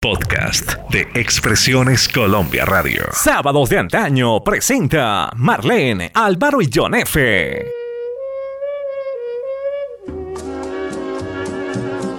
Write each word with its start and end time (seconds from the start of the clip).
Podcast 0.00 0.74
de 0.92 1.08
Expresiones 1.14 2.08
Colombia 2.08 2.64
Radio. 2.64 3.02
Sábados 3.12 3.68
de 3.68 3.78
antaño 3.78 4.44
presenta 4.44 5.28
Marlene, 5.34 6.12
Álvaro 6.14 6.62
y 6.62 6.70
John 6.72 6.94
F. 6.94 7.66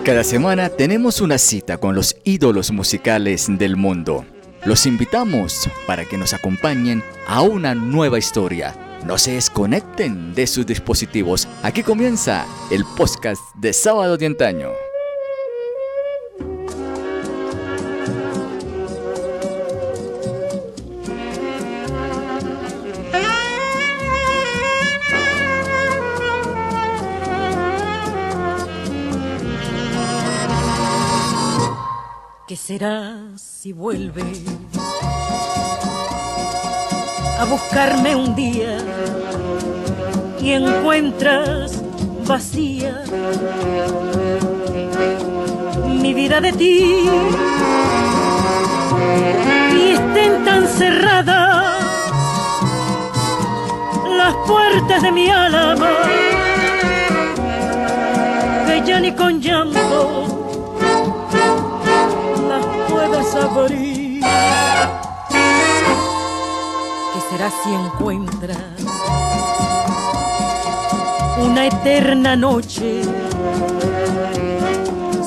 Cada 0.04 0.26
semana 0.26 0.68
tenemos 0.68 1.22
una 1.22 1.38
cita 1.38 1.78
con 1.78 1.96
los 1.96 2.18
ídolos 2.26 2.70
musicales 2.72 3.48
del 3.48 3.78
mundo. 3.78 4.26
Los 4.66 4.86
invitamos 4.86 5.70
para 5.88 6.04
que 6.04 6.18
nos 6.18 6.34
acompañen 6.34 7.02
a 7.30 7.44
una 7.44 7.76
nueva 7.76 8.18
historia. 8.20 8.76
No 9.06 9.18
se 9.18 9.36
desconecten 9.36 10.36
de 10.36 10.48
sus 10.48 10.66
dispositivos. 10.66 11.48
Aquí 11.64 11.84
comienza 11.84 12.46
el 12.72 12.84
podcast 12.98 13.42
de 13.56 13.72
Sábado 13.72 14.18
de 14.18 14.26
Antaño. 14.26 14.89
¿Qué 32.50 32.56
será 32.56 33.16
si 33.36 33.74
vuelve 33.74 34.24
a 37.38 37.46
buscarme 37.46 38.16
un 38.16 38.36
día 38.36 38.80
y 40.42 40.54
encuentras 40.54 41.84
vacía 42.26 43.04
mi 46.02 46.16
vida 46.16 46.42
de 46.42 46.52
ti 46.54 47.08
y 49.76 49.92
estén 49.92 50.44
tan 50.44 50.68
cerradas 50.68 51.84
las 54.18 54.34
puertas 54.48 55.04
de 55.04 55.12
mi 55.12 55.30
alma 55.30 55.92
que 58.66 58.82
ya 58.88 59.16
con 59.16 59.40
llanto 59.40 60.39
puedas 63.00 63.36
abrir. 63.36 64.22
¿Qué 67.14 67.20
será 67.30 67.50
si 67.64 67.74
encuentras 67.74 68.58
una 71.38 71.68
eterna 71.68 72.36
noche 72.36 73.02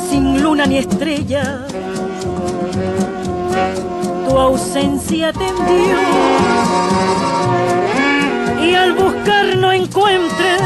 sin 0.09 0.43
luna 0.43 0.67
ni 0.67 0.79
estrella? 0.79 1.67
Tu 4.29 4.39
ausencia 4.39 5.33
te 5.33 5.49
envió 5.49 5.97
y 8.63 8.75
al 8.75 8.93
buscar 8.95 9.57
no 9.57 9.73
encuentres 9.73 10.61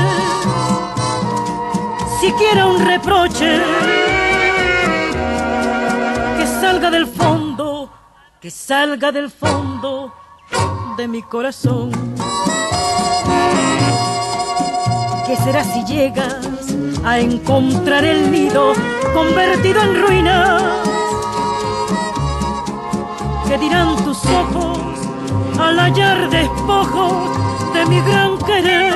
siquiera 2.20 2.66
un 2.66 2.84
reproche 2.84 3.60
salga 6.76 6.90
del 6.90 7.06
fondo, 7.06 7.90
que 8.38 8.50
salga 8.50 9.10
del 9.10 9.30
fondo 9.30 10.12
de 10.98 11.08
mi 11.08 11.22
corazón. 11.22 11.90
¿Qué 15.26 15.36
será 15.36 15.64
si 15.64 15.82
llegas 15.86 16.36
a 17.02 17.18
encontrar 17.18 18.04
el 18.04 18.30
nido 18.30 18.74
convertido 19.14 19.80
en 19.84 20.02
ruinas? 20.02 20.62
¿Qué 23.48 23.56
dirán 23.56 23.96
tus 24.04 24.22
ojos 24.26 24.78
al 25.58 25.78
hallar 25.78 26.28
despojos 26.28 27.72
de 27.72 27.86
mi 27.86 28.00
gran 28.02 28.36
querer? 28.36 28.92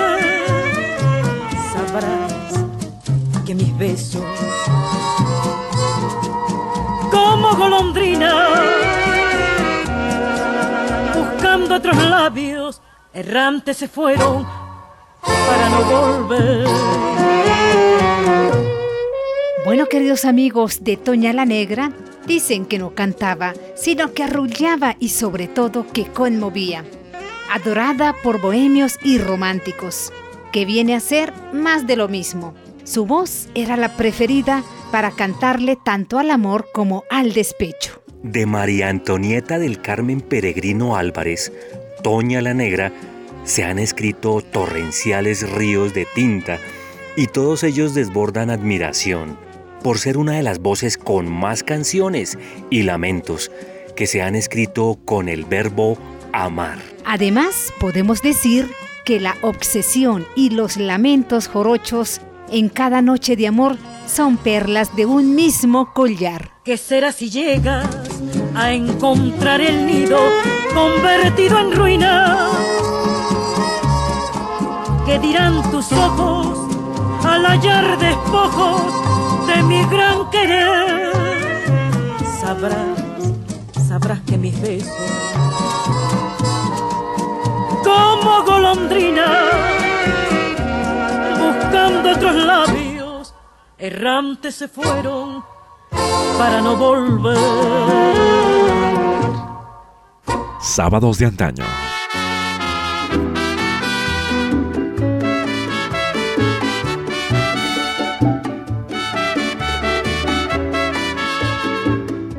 Sabrás 1.73 2.67
que 3.47 3.55
mis 3.55 3.79
besos 3.79 4.60
golondrina, 7.71 8.49
buscando 11.15 11.77
otros 11.77 11.97
labios, 11.97 12.83
errantes 13.13 13.77
se 13.77 13.87
fueron 13.87 14.45
para 15.23 15.69
no 15.69 15.85
volver. 15.85 16.67
Bueno, 19.65 19.87
queridos 19.87 20.25
amigos 20.25 20.83
de 20.83 20.97
Toña 20.97 21.33
la 21.33 21.45
Negra, 21.45 21.93
dicen 22.27 22.67
que 22.67 22.79
no 22.79 22.95
cantaba, 22.95 23.55
sino 23.77 24.13
que 24.15 24.25
arrullaba 24.25 24.97
y 24.99 25.11
sobre 25.11 25.47
todo 25.47 25.87
que 25.93 26.07
conmovía. 26.07 26.85
Adorada 27.53 28.17
por 28.25 28.41
bohemios 28.41 28.99
y 29.05 29.19
románticos, 29.19 30.13
que 30.53 30.65
viene 30.65 30.97
a 30.97 31.01
ser 31.01 31.33
más 31.53 31.87
de 31.87 31.95
lo 31.97 32.09
mismo. 32.09 32.55
Su 32.91 33.07
voz 33.07 33.47
era 33.55 33.77
la 33.77 33.97
preferida 33.97 34.65
para 34.91 35.13
cantarle 35.13 35.77
tanto 35.77 36.19
al 36.19 36.29
amor 36.29 36.67
como 36.73 37.05
al 37.09 37.33
despecho. 37.33 38.03
De 38.25 38.47
María 38.47 38.89
Antonieta 38.89 39.61
del 39.61 39.81
Carmen 39.81 40.21
Peregrino 40.21 40.97
Álvarez, 40.97 41.53
Toña 42.03 42.41
la 42.41 42.53
Negra, 42.53 42.93
se 43.45 43.63
han 43.63 43.79
escrito 43.79 44.41
torrenciales 44.41 45.49
ríos 45.53 45.95
de 45.95 46.05
tinta 46.17 46.59
y 47.17 47.29
todos 47.29 47.63
ellos 47.63 47.95
desbordan 47.95 48.51
admiración 48.51 49.39
por 49.85 49.99
ser 49.99 50.19
una 50.19 50.33
de 50.33 50.43
las 50.43 50.59
voces 50.59 50.99
con 50.99 51.31
más 51.31 51.63
canciones 51.63 52.39
y 52.71 52.83
lamentos 52.83 53.53
que 53.95 54.09
se 54.09 54.21
han 54.21 54.35
escrito 54.35 54.99
con 55.05 55.29
el 55.29 55.45
verbo 55.45 55.97
amar. 56.33 56.81
Además, 57.05 57.73
podemos 57.79 58.21
decir 58.21 58.69
que 59.05 59.21
la 59.21 59.37
obsesión 59.43 60.27
y 60.35 60.51
los 60.51 60.77
lamentos 60.77 61.47
jorochos 61.47 62.21
en 62.51 62.69
cada 62.69 63.03
noche 63.03 63.37
de 63.37 63.47
amor 63.47 63.77
son 64.07 64.37
perlas 64.37 64.95
de 64.97 65.07
un 65.07 65.35
mismo 65.35 65.93
collar. 65.93 66.51
¿Qué 66.65 66.77
será 66.77 67.13
si 67.13 67.31
llegas 67.31 67.87
a 68.55 68.73
encontrar 68.73 69.61
el 69.61 69.87
nido 69.87 70.19
convertido 70.75 71.59
en 71.59 71.73
ruina? 71.73 72.49
¿Qué 75.07 75.19
dirán 75.19 75.63
tus 75.71 75.91
ojos 75.93 76.59
al 77.25 77.45
hallar 77.45 77.99
despojos 77.99 78.83
de 79.47 79.63
mi 79.63 79.85
gran 79.87 80.31
querer? 80.31 81.13
Sabrás, 82.41 82.99
sabrás 83.89 84.21
que 84.23 84.39
mis 84.39 84.61
besos, 84.61 84.91
como 87.85 88.43
golondrina, 88.45 89.80
buscando 91.41 92.13
otros 92.13 92.35
labios, 92.35 93.35
errantes 93.79 94.55
se 94.55 94.69
fueron 94.69 95.43
para 96.39 96.61
no 96.61 96.77
volver. 96.77 97.37
Sábados 100.61 101.19
de 101.19 101.27
antaño. 101.27 101.65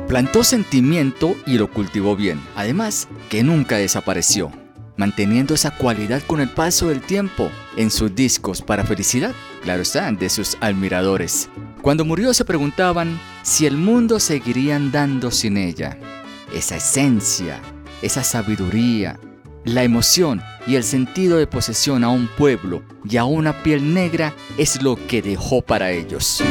Plantó 0.08 0.44
sentimiento 0.44 1.34
y 1.46 1.56
lo 1.56 1.70
cultivó 1.70 2.16
bien, 2.16 2.38
además 2.54 3.08
que 3.30 3.42
nunca 3.42 3.76
desapareció, 3.78 4.52
manteniendo 4.98 5.54
esa 5.54 5.70
cualidad 5.70 6.22
con 6.26 6.42
el 6.42 6.50
paso 6.50 6.88
del 6.88 7.00
tiempo 7.00 7.50
en 7.76 7.90
sus 7.90 8.14
discos 8.14 8.62
para 8.62 8.84
felicidad 8.84 9.34
claro 9.62 9.82
está, 9.82 10.10
de 10.12 10.28
sus 10.28 10.56
admiradores. 10.60 11.48
Cuando 11.80 12.04
murió 12.04 12.34
se 12.34 12.44
preguntaban 12.44 13.20
si 13.42 13.66
el 13.66 13.76
mundo 13.76 14.20
seguiría 14.20 14.76
andando 14.76 15.30
sin 15.30 15.56
ella. 15.56 15.98
Esa 16.52 16.76
esencia, 16.76 17.60
esa 18.02 18.22
sabiduría, 18.22 19.18
la 19.64 19.84
emoción 19.84 20.42
y 20.66 20.74
el 20.74 20.84
sentido 20.84 21.38
de 21.38 21.46
posesión 21.46 22.04
a 22.04 22.10
un 22.10 22.26
pueblo 22.26 22.82
y 23.08 23.16
a 23.16 23.24
una 23.24 23.62
piel 23.62 23.94
negra 23.94 24.34
es 24.58 24.82
lo 24.82 24.96
que 25.06 25.22
dejó 25.22 25.62
para 25.62 25.90
ellos. 25.90 26.42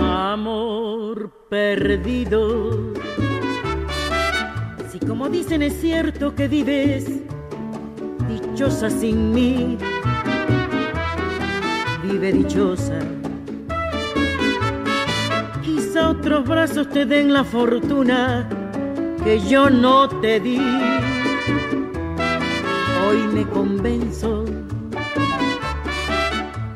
Amor 0.00 1.32
perdido. 1.48 2.92
Si 4.92 4.98
como 5.00 5.28
dicen 5.28 5.62
es 5.62 5.80
cierto 5.80 6.34
que 6.34 6.48
vives 6.48 7.06
dichosa 8.28 8.90
sin 8.90 9.32
mí 9.32 9.78
vive 12.08 12.32
dichosa. 12.32 12.98
Quizá 15.62 16.10
otros 16.10 16.46
brazos 16.46 16.88
te 16.88 17.04
den 17.04 17.32
la 17.32 17.44
fortuna 17.44 18.48
que 19.24 19.38
yo 19.40 19.68
no 19.70 20.08
te 20.08 20.40
di. 20.40 20.60
Hoy 23.06 23.18
me 23.34 23.44
convenzo 23.48 24.44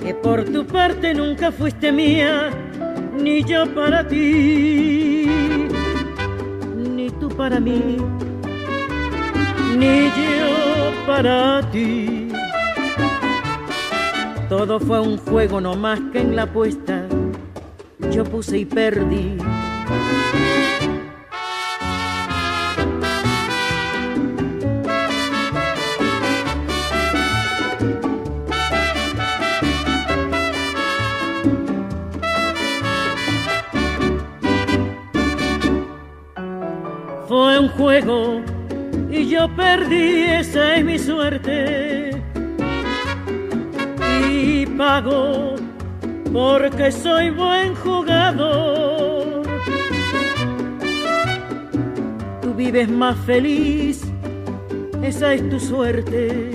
que 0.02 0.14
por 0.14 0.44
tu 0.44 0.66
parte 0.66 1.14
nunca 1.14 1.50
fuiste 1.50 1.92
mía, 1.92 2.50
ni 3.16 3.42
yo 3.44 3.66
para 3.74 4.06
ti. 4.06 5.12
para 7.36 7.58
mí, 7.58 7.96
ni 9.78 10.04
yo 10.04 11.06
para 11.06 11.60
ti. 11.72 12.21
Todo 14.52 14.78
fue 14.78 15.00
un 15.00 15.16
juego 15.16 15.62
no 15.62 15.74
más 15.76 15.98
que 16.12 16.20
en 16.20 16.36
la 16.36 16.42
apuesta 16.42 17.06
yo 18.10 18.22
puse 18.22 18.58
y 18.58 18.64
perdí. 18.66 19.38
Fue 37.26 37.58
un 37.58 37.68
juego 37.70 38.42
y 39.10 39.30
yo 39.30 39.48
perdí, 39.56 40.24
esa 40.24 40.76
es 40.76 40.84
mi 40.84 40.98
suerte. 40.98 42.11
Y 44.82 44.84
pago 44.84 45.54
porque 46.32 46.90
soy 46.90 47.30
buen 47.30 47.72
jugador. 47.76 49.42
Tú 52.40 52.54
vives 52.54 52.88
más 52.88 53.16
feliz, 53.18 54.02
esa 55.00 55.34
es 55.34 55.48
tu 55.48 55.60
suerte. 55.60 56.50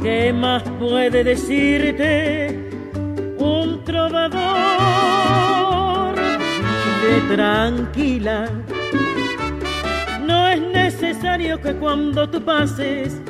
¿Qué 0.00 0.32
más 0.32 0.62
puede 0.78 1.24
decirte 1.24 2.70
un 3.38 3.82
trovador? 3.82 4.44
Vive 7.02 7.34
tranquila. 7.34 8.48
No 10.28 10.46
es 10.46 10.60
necesario 10.60 11.60
que 11.60 11.74
cuando 11.74 12.30
tú 12.30 12.40
pases 12.40 13.20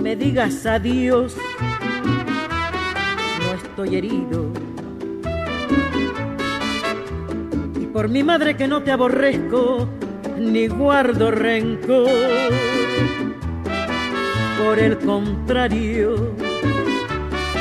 me 0.00 0.16
digas 0.16 0.66
adiós 0.66 1.36
estoy 3.54 3.96
herido. 3.96 4.50
Y 7.80 7.86
por 7.86 8.08
mi 8.08 8.22
madre 8.22 8.56
que 8.56 8.66
no 8.68 8.82
te 8.82 8.92
aborrezco, 8.92 9.88
ni 10.38 10.68
guardo 10.68 11.30
rencor. 11.30 12.08
Por 14.62 14.78
el 14.78 14.98
contrario, 14.98 16.34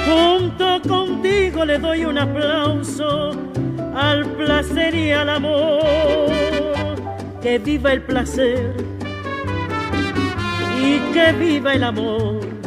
junto 0.06 0.82
contigo 0.88 1.66
le 1.66 1.80
doy 1.80 2.06
un 2.06 2.18
aplauso 2.18 3.32
al 3.96 4.26
placer 4.36 4.96
y 4.96 5.12
al 5.12 5.30
amor. 5.30 6.30
Que 7.42 7.58
viva 7.58 7.94
el 7.94 8.02
placer 8.02 8.89
y 10.82 11.00
que 11.14 11.32
viva 11.34 11.74
el 11.74 11.84
amor 11.84 12.60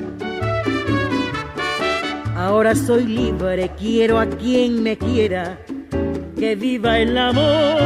Ahora 2.42 2.74
soy 2.74 3.04
libre, 3.04 3.70
quiero 3.78 4.18
a 4.18 4.26
quien 4.26 4.82
me 4.82 4.98
quiera, 4.98 5.64
que 6.36 6.56
viva 6.56 6.98
el 6.98 7.16
amor. 7.16 7.78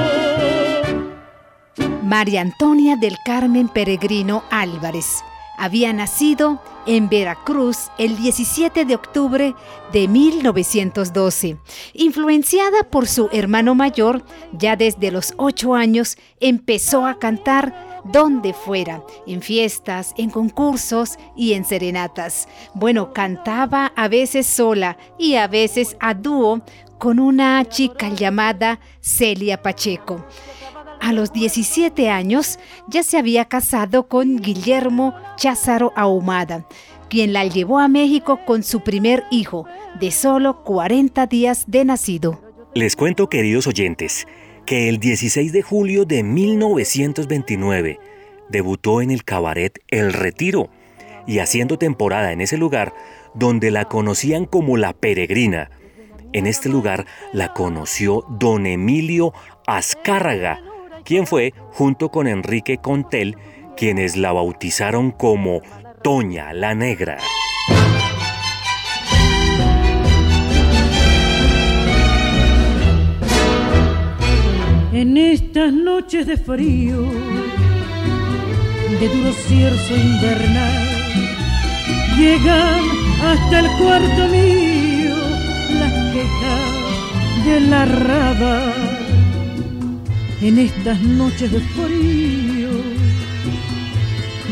María 2.03 2.41
Antonia 2.41 2.97
del 2.97 3.17
Carmen 3.23 3.69
Peregrino 3.69 4.45
Álvarez 4.51 5.23
había 5.59 5.93
nacido 5.93 6.63
en 6.87 7.11
Veracruz 7.11 7.91
el 7.99 8.17
17 8.17 8.87
de 8.87 8.95
octubre 8.95 9.55
de 9.93 10.09
1912. 10.09 11.59
Influenciada 11.93 12.85
por 12.85 13.07
su 13.07 13.29
hermano 13.33 13.75
mayor, 13.75 14.25
ya 14.53 14.77
desde 14.77 15.11
los 15.11 15.35
ocho 15.37 15.75
años 15.75 16.17
empezó 16.41 17.07
a 17.07 17.19
cantar 17.19 17.96
donde 18.11 18.53
fuera, 18.53 19.03
en 19.27 19.43
fiestas, 19.43 20.15
en 20.17 20.31
concursos 20.31 21.19
y 21.35 21.53
en 21.55 21.65
serenatas. 21.65 22.49
Bueno, 22.75 23.13
cantaba 23.13 23.93
a 23.97 24.09
veces 24.09 24.47
sola 24.47 24.97
y 25.19 25.35
a 25.37 25.49
veces 25.49 25.97
a 26.01 26.15
dúo 26.15 26.63
con 26.99 27.19
una 27.19 27.65
chica 27.69 28.09
llamada 28.09 28.81
Celia 29.01 29.63
Pacheco. 29.63 30.25
A 31.01 31.13
los 31.13 31.33
17 31.33 32.09
años 32.09 32.59
ya 32.89 33.03
se 33.03 33.19
había 33.19 33.45
casado 33.45 34.09
con 34.09 34.39
Guillermo 34.39 35.15
Cházaro 35.37 35.93
Ahumada, 35.95 36.67
quien 37.09 37.33
la 37.33 37.45
llevó 37.45 37.79
a 37.79 37.89
México 37.89 38.41
con 38.47 38.63
su 38.63 38.81
primer 38.81 39.25
hijo, 39.31 39.67
de 40.01 40.11
solo 40.11 40.65
40 40.65 41.27
días 41.27 41.65
de 41.67 41.85
nacido. 41.85 42.41
Les 42.75 42.97
cuento, 42.97 43.29
queridos 43.29 43.67
oyentes, 43.67 44.27
que 44.67 44.89
el 44.89 44.99
16 44.99 45.53
de 45.53 45.63
julio 45.63 46.05
de 46.05 46.25
1929 46.25 48.01
debutó 48.49 49.01
en 49.01 49.13
el 49.13 49.25
cabaret 49.25 49.79
El 49.89 50.13
Retiro 50.13 50.69
y 51.25 51.39
haciendo 51.39 51.79
temporada 51.79 52.33
en 52.33 52.41
ese 52.41 52.59
lugar 52.59 52.93
donde 53.35 53.71
la 53.71 53.85
conocían 53.87 54.45
como 54.45 54.77
la 54.77 54.93
peregrina. 54.93 55.71
En 56.33 56.47
este 56.47 56.69
lugar 56.69 57.07
la 57.33 57.55
conoció 57.55 58.25
don 58.29 58.67
Emilio 58.67 59.33
Azcárraga, 59.67 60.61
quien 61.05 61.29
fue, 61.29 61.55
junto 61.71 62.11
con 62.11 62.27
Enrique 62.27 62.79
Contel, 62.79 63.37
quienes 63.77 64.17
la 64.17 64.33
bautizaron 64.33 65.13
como 65.13 65.63
Toña 66.03 66.53
la 66.53 66.75
Negra. 66.75 67.19
En 74.97 75.15
estas 75.19 75.75
noches 75.75 76.27
de 76.27 76.39
frío, 76.39 77.03
de 78.99 79.09
duro 79.11 79.31
cierzo 79.47 79.95
invernal, 79.95 80.89
llegan 82.17 82.81
hasta 83.23 83.59
el 83.59 83.67
cuarto 83.73 84.29
mío 84.29 85.15
las 85.81 85.93
quejas 86.15 87.45
de 87.45 87.61
la 87.61 87.85
raba. 87.85 88.73
En 90.41 90.59
estas 90.59 90.99
noches 91.03 91.53
de 91.53 91.61
frío, 91.61 92.71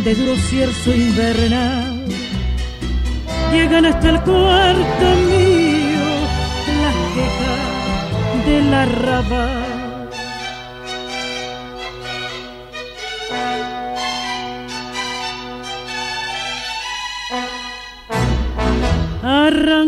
de 0.05 0.15
duro 0.15 0.37
cierzo 0.37 0.95
invernal, 0.95 2.05
llegan 3.51 3.87
hasta 3.87 4.11
el 4.11 4.21
cuarto 4.21 5.07
mío 5.31 6.05
las 6.83 6.97
quejas 7.15 8.47
de 8.47 8.63
la 8.71 8.85
raba. 8.85 9.64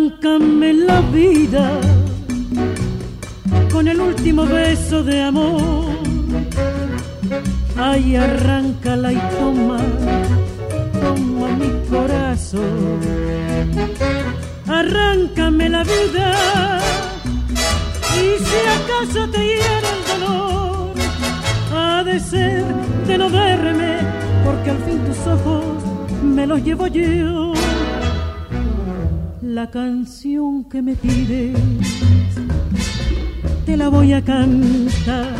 Arráncame 0.07 0.73
la 0.73 1.01
vida 1.01 1.81
con 3.73 3.89
el 3.89 4.01
último 4.01 4.47
beso 4.47 5.03
de 5.03 5.21
amor. 5.21 5.85
Ay, 7.77 8.15
arráncala 8.15 9.13
y 9.13 9.21
toma, 9.37 9.79
toma 11.01 11.49
mi 11.59 11.71
corazón. 11.91 13.01
Arráncame 14.69 15.69
la 15.71 15.83
vida 15.83 16.79
y 18.15 18.45
si 18.45 18.59
acaso 18.79 19.29
te 19.29 19.45
hiera 19.45 19.89
el 19.97 20.21
dolor, 20.21 20.95
ha 21.75 22.05
de 22.05 22.21
ser 22.21 22.65
de 23.09 23.19
no 23.19 23.29
verme, 23.29 23.99
porque 24.45 24.71
al 24.71 24.79
fin 24.85 25.05
tus 25.05 25.27
ojos 25.27 25.65
me 26.23 26.47
los 26.47 26.63
llevo 26.63 26.87
yo 26.87 27.57
la 29.43 29.71
canción 29.71 30.65
que 30.65 30.81
me 30.83 30.95
pides, 30.95 31.59
te 33.65 33.77
la 33.77 33.89
voy 33.89 34.13
a 34.13 34.23
cantar. 34.23 35.35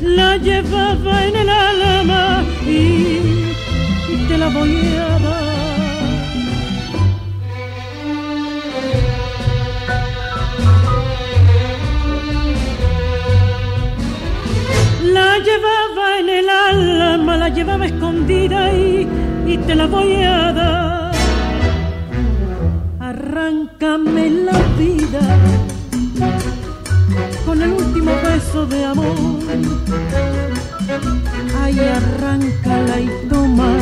La 0.00 0.36
llevaba 0.36 1.26
en 1.26 1.36
el 1.36 1.48
alma 1.48 2.44
y, 2.66 4.26
te 4.28 4.38
la 4.38 4.48
voy 4.48 4.76
a 4.96 5.18
dar. 5.18 5.48
La 15.02 15.38
llevaba 15.38 16.18
en 16.20 16.28
el 16.28 16.48
alma, 16.48 17.36
la 17.36 17.48
llevaba 17.48 17.86
escondida 17.86 18.72
y, 18.72 19.06
y 19.46 19.58
te 19.58 19.74
la 19.74 19.86
voy 19.86 20.14
a 20.22 20.52
dar 20.52 21.07
arráncame 23.28 24.30
la 24.30 24.58
vida 24.78 25.20
con 27.44 27.60
el 27.60 27.72
último 27.72 28.12
beso 28.22 28.66
de 28.66 28.84
amor. 28.84 29.16
Ay, 31.60 31.78
arráncala 31.78 33.00
y 33.00 33.10
toma, 33.28 33.76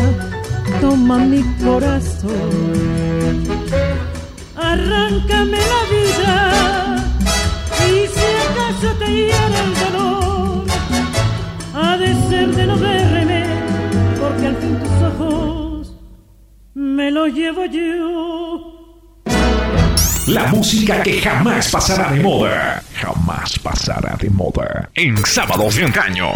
toma 0.80 1.18
mi 1.18 1.42
corazón. 1.64 2.50
Arráncame 4.56 5.58
la 5.74 5.82
vida 5.94 6.96
Y 7.88 8.06
si 8.14 8.28
acaso 8.48 8.98
te 8.98 9.06
hiera 9.14 9.58
el 9.66 9.72
dolor, 9.84 10.64
ha 11.74 11.96
de 11.98 12.14
ser 12.28 12.48
de 12.48 12.66
no 12.66 12.76
verme, 12.76 13.44
porque 14.20 14.46
al 14.48 14.56
fin 14.56 14.78
tus 14.80 15.02
ojos 15.10 15.94
me 16.74 17.10
lo 17.12 17.26
llevo 17.28 17.64
yo. 17.66 18.75
La 20.26 20.49
música 20.49 21.04
que 21.04 21.21
jamás 21.21 21.71
pasará 21.71 22.12
de 22.12 22.21
moda. 22.21 22.83
Jamás 22.95 23.56
pasará 23.61 24.16
de 24.16 24.28
moda. 24.28 24.90
En 24.92 25.16
sábados 25.25 25.76
de 25.76 25.85
antaño. 25.85 26.26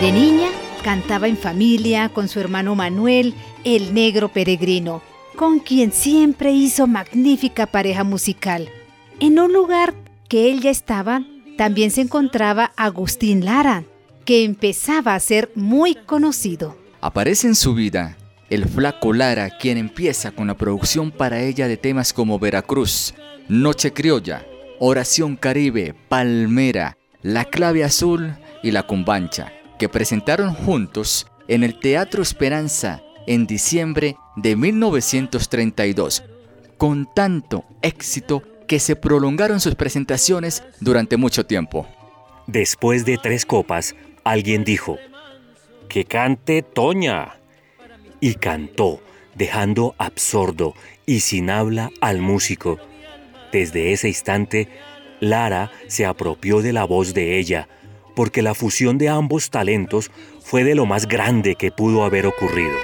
De 0.00 0.10
niña, 0.10 0.48
cantaba 0.82 1.28
en 1.28 1.36
familia 1.36 2.08
con 2.08 2.26
su 2.26 2.40
hermano 2.40 2.74
Manuel, 2.74 3.34
el 3.62 3.94
negro 3.94 4.28
peregrino, 4.28 5.02
con 5.36 5.60
quien 5.60 5.92
siempre 5.92 6.50
hizo 6.50 6.88
magnífica 6.88 7.66
pareja 7.66 8.02
musical. 8.02 8.68
En 9.20 9.38
un 9.38 9.52
lugar 9.52 9.94
que 10.28 10.50
él 10.50 10.62
ya 10.62 10.70
estaba, 10.70 11.22
también 11.56 11.92
se 11.92 12.00
encontraba 12.00 12.72
Agustín 12.76 13.44
Lara, 13.44 13.84
que 14.24 14.42
empezaba 14.42 15.14
a 15.14 15.20
ser 15.20 15.52
muy 15.54 15.94
conocido. 15.94 16.76
Aparece 17.00 17.46
en 17.46 17.54
su 17.54 17.72
vida 17.72 18.16
el 18.50 18.66
flaco 18.66 19.12
Lara, 19.12 19.50
quien 19.58 19.78
empieza 19.78 20.30
con 20.30 20.46
la 20.46 20.56
producción 20.56 21.10
para 21.10 21.40
ella 21.40 21.68
de 21.68 21.76
temas 21.76 22.12
como 22.12 22.38
Veracruz, 22.38 23.14
Noche 23.48 23.92
Criolla, 23.92 24.46
Oración 24.78 25.36
Caribe, 25.36 25.94
Palmera, 26.08 26.96
La 27.22 27.44
Clave 27.44 27.84
Azul 27.84 28.36
y 28.62 28.70
La 28.70 28.84
Cumbancha, 28.84 29.52
que 29.78 29.88
presentaron 29.88 30.54
juntos 30.54 31.26
en 31.48 31.64
el 31.64 31.78
Teatro 31.78 32.22
Esperanza 32.22 33.02
en 33.26 33.46
diciembre 33.46 34.16
de 34.36 34.56
1932, 34.56 36.24
con 36.76 37.08
tanto 37.14 37.64
éxito 37.82 38.42
que 38.66 38.80
se 38.80 38.96
prolongaron 38.96 39.60
sus 39.60 39.74
presentaciones 39.74 40.62
durante 40.80 41.16
mucho 41.16 41.46
tiempo. 41.46 41.86
Después 42.46 43.04
de 43.04 43.18
tres 43.18 43.46
copas, 43.46 43.94
alguien 44.24 44.64
dijo, 44.64 44.98
que 45.88 46.04
cante 46.04 46.62
Toña. 46.62 47.36
Y 48.20 48.34
cantó, 48.34 49.00
dejando 49.34 49.94
absorto 49.98 50.74
y 51.04 51.20
sin 51.20 51.50
habla 51.50 51.90
al 52.00 52.20
músico. 52.20 52.78
Desde 53.52 53.92
ese 53.92 54.08
instante, 54.08 54.68
Lara 55.20 55.70
se 55.86 56.04
apropió 56.06 56.62
de 56.62 56.72
la 56.72 56.84
voz 56.84 57.14
de 57.14 57.38
ella, 57.38 57.68
porque 58.14 58.42
la 58.42 58.54
fusión 58.54 58.98
de 58.98 59.08
ambos 59.08 59.50
talentos 59.50 60.10
fue 60.42 60.64
de 60.64 60.74
lo 60.74 60.86
más 60.86 61.06
grande 61.06 61.54
que 61.54 61.70
pudo 61.70 62.04
haber 62.04 62.26
ocurrido. 62.26 62.76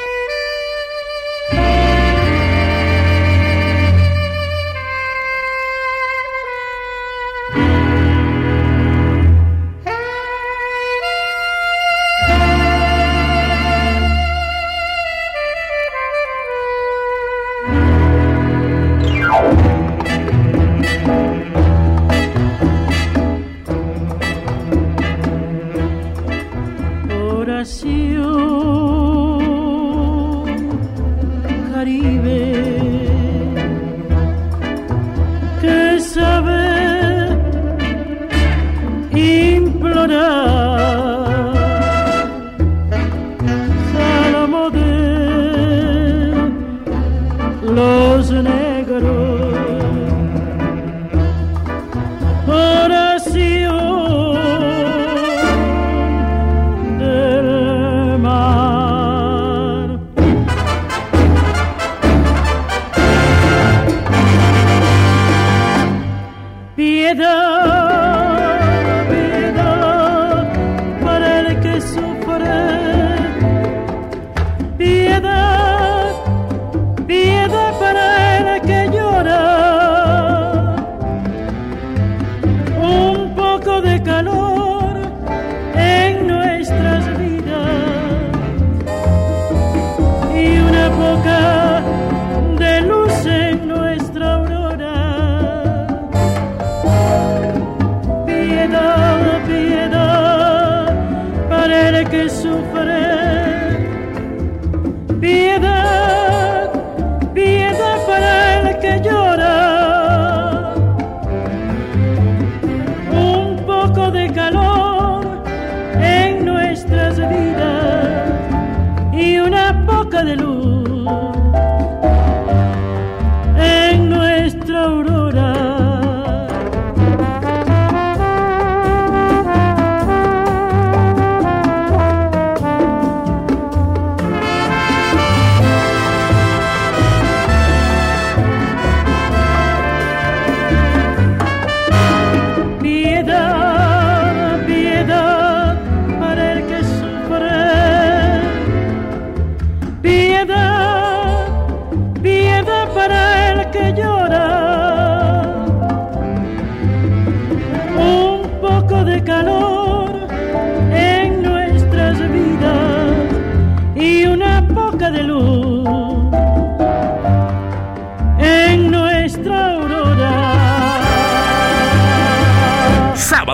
calor. 84.13 84.52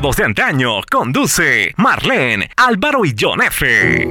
De 0.01 0.25
antaño. 0.25 0.81
Conduce 0.89 1.75
Marlene, 1.77 2.51
Álvaro 2.57 3.05
y 3.05 3.15
John 3.19 3.43
F. 3.43 4.08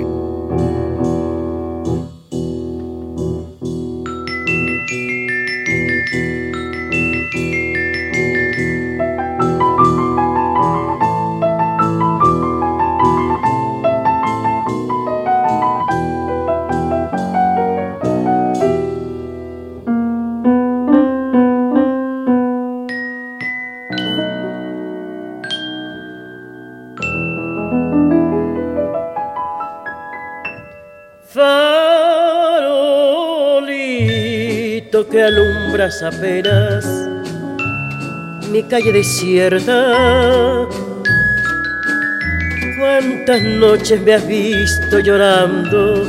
que 35.18 35.24
alumbras 35.24 36.04
apenas 36.04 36.86
mi 38.52 38.62
calle 38.62 38.92
desierta. 38.92 40.68
Cuántas 42.78 43.42
noches 43.42 44.00
me 44.02 44.14
has 44.14 44.28
visto 44.28 45.00
llorando 45.00 46.04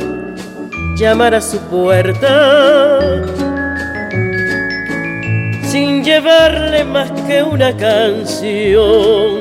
llamar 0.95 1.33
a 1.33 1.41
su 1.41 1.57
puerta. 1.71 3.23
Sin 5.63 6.03
llevarle 6.03 6.83
más 6.83 7.09
que 7.25 7.41
una 7.41 7.75
canción, 7.75 9.39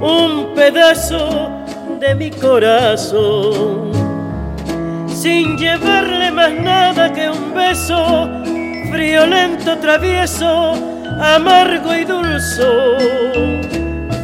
un 0.00 0.54
pedazo 0.56 1.64
de 2.00 2.16
mi 2.16 2.32
corazón, 2.32 3.92
sin 5.06 5.56
llevarle 5.56 6.32
más 6.32 6.52
nada 6.52 7.12
que 7.12 7.30
un 7.30 7.54
beso, 7.54 8.33
friolento, 8.94 9.76
travieso, 9.78 10.74
amargo 11.20 11.94
y 11.94 12.04
dulce. 12.04 12.62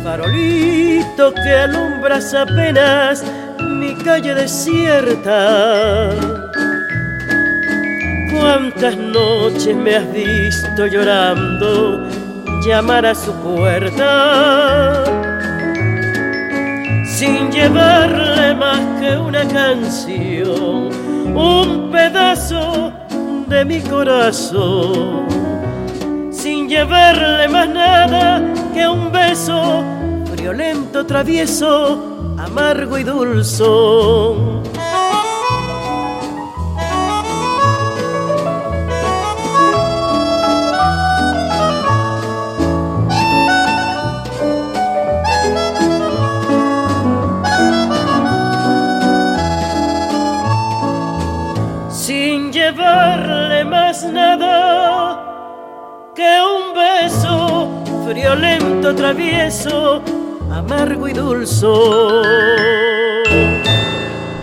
Farolito 0.04 1.34
que 1.34 1.52
alumbras 1.66 2.32
apenas 2.34 3.24
mi 3.58 3.96
calle 3.96 4.32
desierta. 4.32 6.10
Cuántas 8.32 8.96
noches 8.96 9.74
me 9.74 9.96
has 9.96 10.12
visto 10.12 10.86
llorando 10.86 12.08
llamar 12.64 13.06
a 13.06 13.14
su 13.14 13.32
puerta. 13.42 15.02
Sin 17.16 17.50
llevarle 17.50 18.54
más 18.54 18.80
que 19.00 19.16
una 19.16 19.46
canción, 19.48 20.90
un 21.34 21.90
pedazo 21.90 22.99
de 23.50 23.64
mi 23.64 23.80
corazón, 23.80 25.26
sin 26.30 26.68
llevarle 26.68 27.48
más 27.48 27.68
nada 27.68 28.40
que 28.72 28.88
un 28.88 29.10
beso 29.10 29.82
violento, 30.40 31.04
travieso, 31.04 32.36
amargo 32.38 32.96
y 32.96 33.02
dulzón 33.02 34.69
beso 58.30 58.36
friolento, 58.36 58.94
travieso, 58.94 60.04
amargo 60.50 61.08
y 61.08 61.12
dulce. 61.12 61.66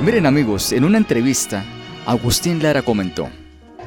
Miren 0.01 0.25
amigos, 0.25 0.71
en 0.71 0.83
una 0.83 0.97
entrevista, 0.97 1.63
Agustín 2.05 2.61
Lara 2.61 2.81
comentó, 2.81 3.29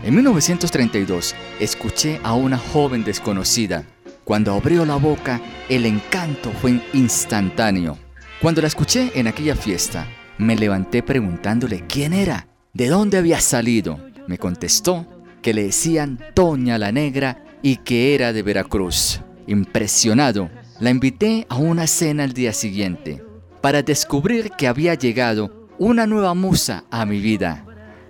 en 0.02 0.14
1932 0.14 1.34
escuché 1.58 2.20
a 2.22 2.34
una 2.34 2.58
joven 2.58 3.04
desconocida. 3.04 3.84
Cuando 4.24 4.52
abrió 4.54 4.84
la 4.84 4.96
boca, 4.96 5.40
el 5.68 5.86
encanto 5.86 6.50
fue 6.60 6.80
instantáneo. 6.92 7.98
Cuando 8.40 8.62
la 8.62 8.68
escuché 8.68 9.10
en 9.14 9.26
aquella 9.26 9.56
fiesta, 9.56 10.06
me 10.38 10.56
levanté 10.56 11.02
preguntándole 11.02 11.84
quién 11.86 12.12
era, 12.12 12.46
de 12.72 12.88
dónde 12.88 13.18
había 13.18 13.40
salido. 13.40 13.98
Me 14.26 14.38
contestó 14.38 15.06
que 15.42 15.52
le 15.52 15.64
decían 15.64 16.18
Toña 16.34 16.78
la 16.78 16.92
Negra 16.92 17.44
y 17.62 17.76
que 17.76 18.14
era 18.14 18.32
de 18.32 18.42
Veracruz. 18.42 19.20
Impresionado, 19.50 20.48
la 20.78 20.90
invité 20.90 21.44
a 21.48 21.56
una 21.56 21.88
cena 21.88 22.22
al 22.22 22.32
día 22.32 22.52
siguiente 22.52 23.20
para 23.60 23.82
descubrir 23.82 24.52
que 24.52 24.68
había 24.68 24.94
llegado 24.94 25.66
una 25.76 26.06
nueva 26.06 26.34
musa 26.34 26.84
a 26.88 27.04
mi 27.04 27.18
vida. 27.18 27.66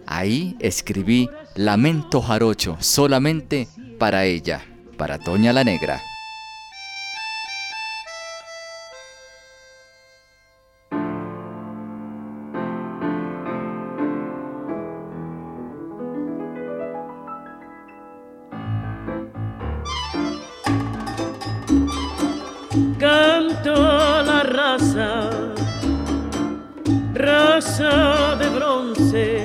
Ahí 0.07 0.55
escribí 0.61 1.31
Lamento 1.55 2.21
Jarocho 2.21 2.77
solamente 2.81 3.69
para 3.99 4.27
ella, 4.27 4.61
para 4.99 5.19
Toña 5.19 5.55
la 5.55 5.64
Negra. 5.64 6.03
de 27.81 28.49
bronce. 28.51 29.45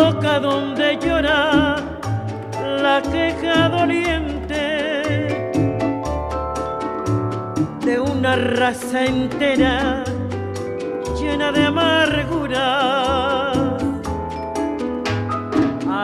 boca 0.00 0.40
donde 0.40 0.98
llora 1.02 1.76
la 2.84 3.02
queja 3.02 3.68
doliente 3.68 4.64
de 7.84 8.00
una 8.00 8.36
raza 8.36 9.04
entera 9.04 10.04
llena 11.18 11.52
de 11.52 11.62
amargura. 11.66 12.66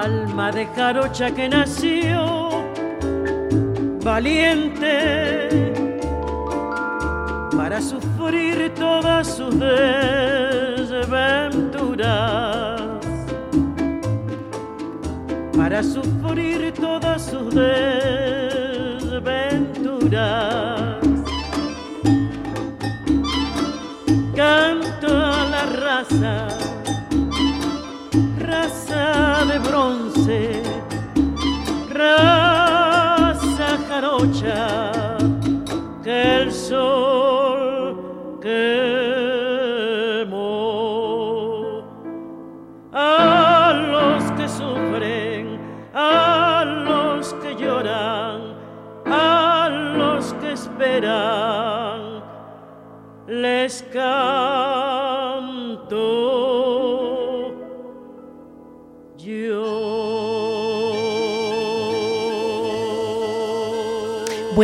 Alma 0.04 0.52
de 0.52 0.66
jarocha 0.76 1.30
que 1.30 1.48
nació 1.48 2.64
valiente 4.04 4.94
para 7.56 7.80
sufrir 7.80 8.72
todas 8.74 9.26
sus 9.36 9.58
desventuras, 9.58 10.45
para 15.76 15.82
sufrir 15.82 16.72
todas 16.72 17.22
sus 17.26 17.54
desventuras. 17.54 18.25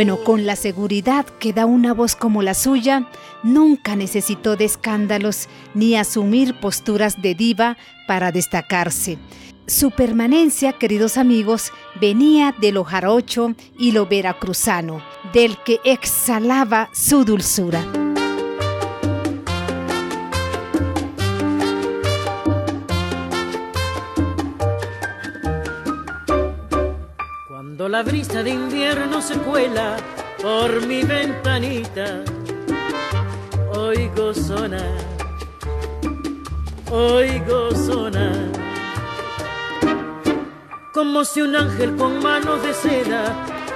Bueno, 0.03 0.21
con 0.21 0.45
la 0.45 0.57
seguridad 0.57 1.25
que 1.25 1.53
da 1.53 1.65
una 1.65 1.93
voz 1.93 2.17
como 2.17 2.41
la 2.41 2.55
suya, 2.55 3.07
nunca 3.41 3.95
necesitó 3.95 4.57
de 4.57 4.65
escándalos 4.65 5.47
ni 5.73 5.95
asumir 5.95 6.59
posturas 6.59 7.21
de 7.21 7.35
diva 7.35 7.77
para 8.05 8.33
destacarse. 8.33 9.17
Su 9.65 9.91
permanencia, 9.91 10.73
queridos 10.73 11.15
amigos, 11.15 11.71
venía 12.01 12.53
de 12.59 12.73
lo 12.73 12.83
jarocho 12.83 13.55
y 13.79 13.93
lo 13.93 14.05
veracruzano, 14.05 15.01
del 15.31 15.57
que 15.63 15.79
exhalaba 15.85 16.89
su 16.91 17.23
dulzura. 17.23 18.02
La 27.93 28.01
brisa 28.01 28.41
de 28.41 28.49
invierno 28.49 29.21
se 29.21 29.35
cuela 29.35 29.97
por 30.41 30.87
mi 30.87 31.03
ventanita, 31.03 32.23
oigo 33.75 34.33
sonar, 34.33 34.97
oigo 36.89 37.69
sonar, 37.75 38.49
como 40.91 41.23
si 41.23 41.43
un 41.43 41.55
ángel 41.55 41.95
con 41.95 42.17
manos 42.17 42.63
de 42.63 42.73
seda 42.73 43.25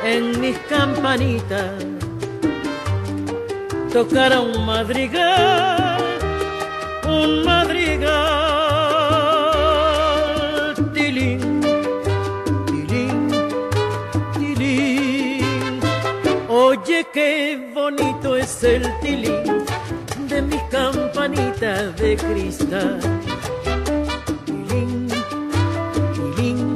en 0.04 0.42
mis 0.42 0.58
campanitas 0.68 1.74
tocara 3.94 4.40
un 4.42 4.66
madrigal, 4.66 6.02
un 7.08 7.46
madrigal, 7.46 8.57
qué 17.18 17.58
bonito 17.74 18.38
es 18.38 18.64
el 18.64 18.84
tilín 19.00 19.66
de 20.30 20.40
mis 20.44 20.62
campanitas 20.70 21.96
de 21.96 22.16
cristal. 22.16 23.00
Tilín, 24.46 25.08
tilín, 26.14 26.76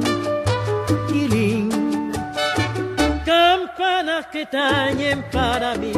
tilín. 1.06 1.70
Campanas 3.24 4.26
que 4.32 4.44
tañen 4.46 5.24
para 5.30 5.76
mí 5.76 5.92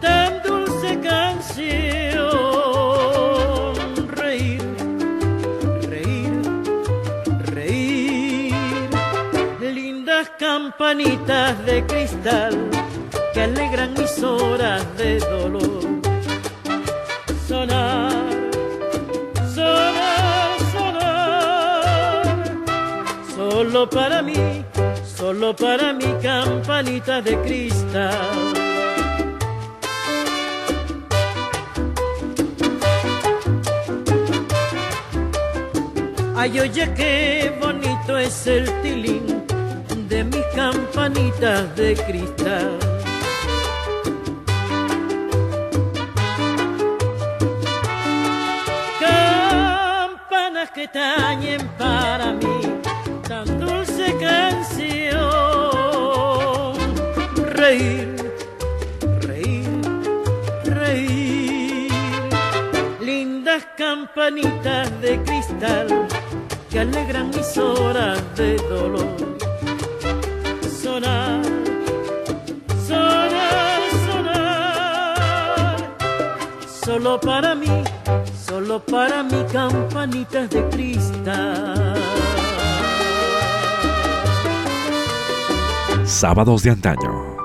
tan 0.00 0.40
dulce 0.44 1.00
canción. 1.00 2.30
Reír, 4.20 4.62
reír, 5.88 6.42
reír. 7.56 8.54
Lindas 9.60 10.30
campanitas 10.38 11.66
de 11.66 11.84
cristal 11.84 12.69
que 13.32 13.42
alegran 13.42 13.94
mis 13.94 14.22
horas 14.22 14.84
de 14.96 15.18
dolor. 15.20 15.82
Sonar, 17.46 18.12
sonar, 19.54 20.58
sonar. 20.72 22.24
Solo 23.36 23.88
para 23.88 24.22
mí, 24.22 24.64
solo 25.16 25.54
para 25.54 25.92
mi 25.92 26.12
campanita 26.22 27.20
de 27.22 27.36
cristal. 27.42 28.60
Ay, 36.36 36.58
oye, 36.58 36.94
qué 36.94 37.52
bonito 37.60 38.16
es 38.16 38.46
el 38.46 38.64
tilín 38.80 39.44
de 40.08 40.24
mis 40.24 40.46
campanitas 40.54 41.76
de 41.76 41.94
cristal. 41.94 42.89
Reír, 57.70 58.16
reír, 59.20 59.62
reír. 60.64 61.92
Lindas 63.00 63.64
campanitas 63.78 64.90
de 65.00 65.22
cristal 65.22 66.08
que 66.68 66.80
alegran 66.80 67.28
mis 67.28 67.56
horas 67.56 68.20
de 68.34 68.56
dolor. 68.56 69.06
Sonar, 70.82 71.42
sonar, 72.88 73.80
sonar. 74.04 75.76
Solo 76.84 77.20
para 77.20 77.54
mí, 77.54 77.84
solo 78.48 78.84
para 78.84 79.22
mi 79.22 79.44
campanitas 79.44 80.50
de 80.50 80.68
cristal. 80.70 81.94
Sábados 86.04 86.64
de 86.64 86.70
antaño. 86.70 87.39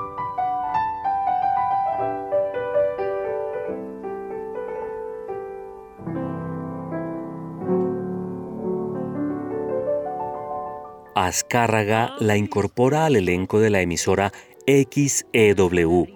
Azcárraga 11.26 12.14
la 12.20 12.36
incorpora 12.36 13.06
al 13.06 13.16
elenco 13.16 13.60
de 13.60 13.70
la 13.70 13.80
emisora 13.80 14.32
XEW, 14.66 16.06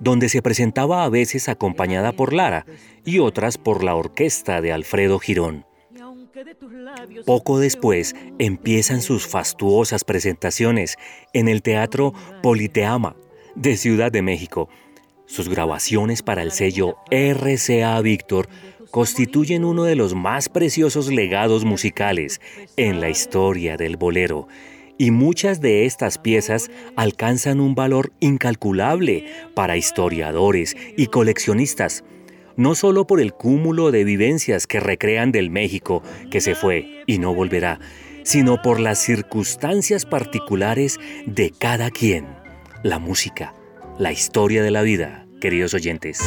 donde 0.00 0.28
se 0.28 0.42
presentaba 0.42 1.04
a 1.04 1.08
veces 1.08 1.48
acompañada 1.48 2.12
por 2.12 2.32
Lara 2.32 2.66
y 3.04 3.18
otras 3.18 3.58
por 3.58 3.84
la 3.84 3.94
orquesta 3.94 4.60
de 4.60 4.72
Alfredo 4.72 5.18
Girón. 5.18 5.64
Poco 7.26 7.58
después 7.58 8.14
empiezan 8.38 9.02
sus 9.02 9.26
fastuosas 9.26 10.04
presentaciones 10.04 10.96
en 11.32 11.48
el 11.48 11.62
Teatro 11.62 12.12
Politeama 12.42 13.16
de 13.54 13.76
Ciudad 13.76 14.10
de 14.10 14.22
México. 14.22 14.68
Sus 15.26 15.48
grabaciones 15.48 16.22
para 16.22 16.42
el 16.42 16.50
sello 16.50 16.96
RCA 17.10 18.00
Víctor 18.00 18.48
constituyen 18.94 19.64
uno 19.64 19.82
de 19.82 19.96
los 19.96 20.14
más 20.14 20.48
preciosos 20.48 21.12
legados 21.12 21.64
musicales 21.64 22.40
en 22.76 23.00
la 23.00 23.10
historia 23.10 23.76
del 23.76 23.96
bolero. 23.96 24.46
Y 24.98 25.10
muchas 25.10 25.60
de 25.60 25.84
estas 25.84 26.16
piezas 26.16 26.70
alcanzan 26.94 27.60
un 27.60 27.74
valor 27.74 28.12
incalculable 28.20 29.26
para 29.52 29.76
historiadores 29.76 30.76
y 30.96 31.08
coleccionistas, 31.08 32.04
no 32.54 32.76
solo 32.76 33.04
por 33.04 33.20
el 33.20 33.32
cúmulo 33.32 33.90
de 33.90 34.04
vivencias 34.04 34.68
que 34.68 34.78
recrean 34.78 35.32
del 35.32 35.50
México 35.50 36.04
que 36.30 36.40
se 36.40 36.54
fue 36.54 37.02
y 37.08 37.18
no 37.18 37.34
volverá, 37.34 37.80
sino 38.22 38.62
por 38.62 38.78
las 38.78 39.00
circunstancias 39.00 40.06
particulares 40.06 41.00
de 41.26 41.50
cada 41.50 41.90
quien, 41.90 42.26
la 42.84 43.00
música, 43.00 43.54
la 43.98 44.12
historia 44.12 44.62
de 44.62 44.70
la 44.70 44.82
vida, 44.82 45.26
queridos 45.40 45.74
oyentes. 45.74 46.20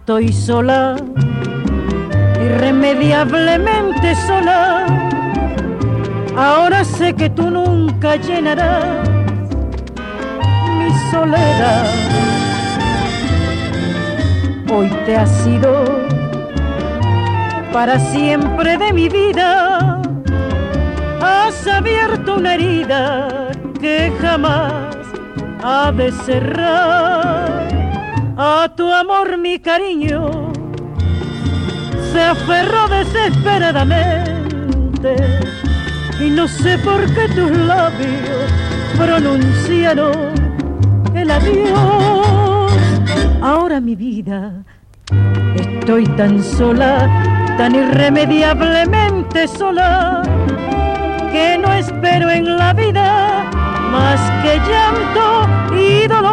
Estoy 0.00 0.32
sola, 0.32 0.96
irremediablemente 2.42 4.16
sola. 4.26 4.86
Ahora 6.36 6.82
sé 6.84 7.14
que 7.14 7.28
tú 7.28 7.50
nunca 7.50 8.16
llenarás 8.16 9.08
mi 10.78 10.90
soledad. 11.12 11.86
Hoy 14.72 14.88
te 15.04 15.16
has 15.16 15.30
sido 15.44 15.84
para 17.70 17.98
siempre 17.98 18.78
de 18.78 18.92
mi 18.94 19.08
vida. 19.08 20.00
Has 21.20 21.66
abierto 21.68 22.36
una 22.36 22.54
herida 22.54 23.50
que 23.78 24.10
jamás 24.20 24.96
ha 25.62 25.92
de 25.92 26.10
cerrar 26.10 27.19
a 28.42 28.70
tu 28.74 28.90
amor 28.90 29.36
mi 29.36 29.58
cariño 29.58 30.50
se 32.10 32.22
aferró 32.22 32.88
desesperadamente 32.88 35.14
y 36.18 36.30
no 36.30 36.48
sé 36.48 36.78
por 36.78 37.04
qué 37.12 37.28
tus 37.28 37.50
labios 37.50 38.50
pronunciaron 38.96 40.32
el 41.14 41.30
adiós. 41.30 42.72
Ahora 43.42 43.78
mi 43.78 43.94
vida 43.94 44.64
estoy 45.56 46.06
tan 46.16 46.42
sola, 46.42 47.10
tan 47.58 47.74
irremediablemente 47.74 49.48
sola, 49.48 50.22
que 51.30 51.58
no 51.58 51.74
espero 51.74 52.30
en 52.30 52.56
la 52.56 52.72
vida 52.72 53.50
más 53.92 54.18
que 54.42 54.58
llanto 54.60 55.46
y 55.76 56.08
dolor. 56.08 56.29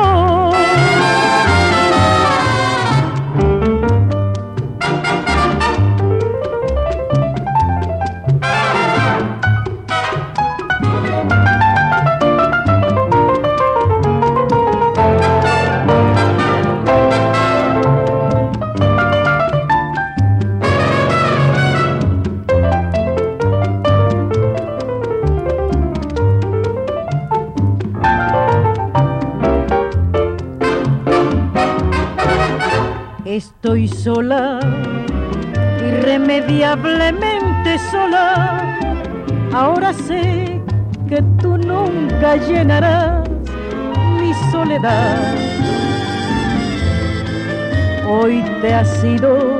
Estoy 33.35 33.87
sola, 33.89 34.59
irremediablemente 35.85 37.77
sola. 37.91 38.79
Ahora 39.53 39.91
sé 39.91 40.61
que 41.09 41.21
tú 41.41 41.57
nunca 41.57 42.37
llenarás 42.37 43.27
mi 44.19 44.33
soledad. 44.51 45.35
Hoy 48.09 48.41
te 48.61 48.73
has 48.73 48.87
sido 49.01 49.59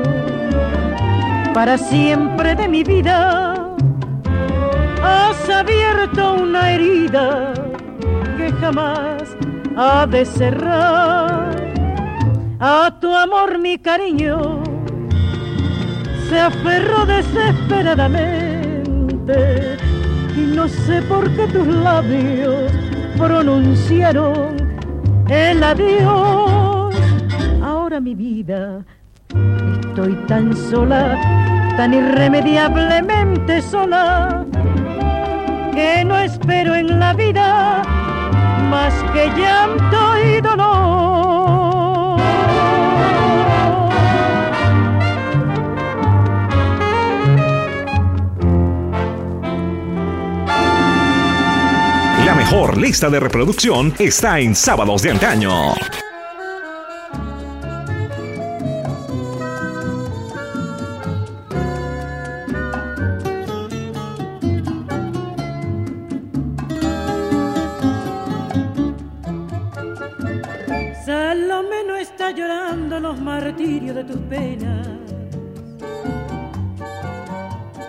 para 1.52 1.76
siempre 1.76 2.54
de 2.54 2.68
mi 2.68 2.82
vida. 2.82 3.54
Has 5.02 5.48
abierto 5.50 6.34
una 6.34 6.72
herida 6.72 7.52
que 8.38 8.50
jamás 8.52 9.36
ha 9.76 10.06
de 10.06 10.24
cerrar. 10.24 11.47
A 12.60 12.90
tu 13.00 13.14
amor 13.14 13.60
mi 13.60 13.78
cariño 13.78 14.64
se 16.28 16.40
aferró 16.40 17.06
desesperadamente 17.06 19.76
y 20.36 20.40
no 20.56 20.66
sé 20.66 21.00
por 21.02 21.30
qué 21.36 21.46
tus 21.46 21.68
labios 21.68 22.72
pronunciaron 23.16 24.56
el 25.28 25.62
adiós. 25.62 26.96
Ahora 27.62 28.00
mi 28.00 28.16
vida 28.16 28.84
estoy 29.80 30.16
tan 30.26 30.56
sola, 30.56 31.16
tan 31.76 31.94
irremediablemente 31.94 33.62
sola, 33.62 34.44
que 35.72 36.04
no 36.04 36.16
espero 36.16 36.74
en 36.74 36.98
la 36.98 37.12
vida 37.12 37.84
más 38.68 38.92
que 39.12 39.30
llanto 39.40 40.18
y 40.26 40.40
dolor. 40.40 40.67
Mejor 52.50 52.78
lista 52.78 53.10
de 53.10 53.20
reproducción 53.20 53.92
está 53.98 54.40
en 54.40 54.54
Sábados 54.54 55.02
de 55.02 55.10
Antaño. 55.10 55.74
Salomé 71.04 71.84
no 71.86 71.96
está 71.96 72.30
llorando 72.30 72.98
los 72.98 73.20
martirios 73.20 73.94
de 73.94 74.04
tus 74.04 74.20
penas. 74.22 74.88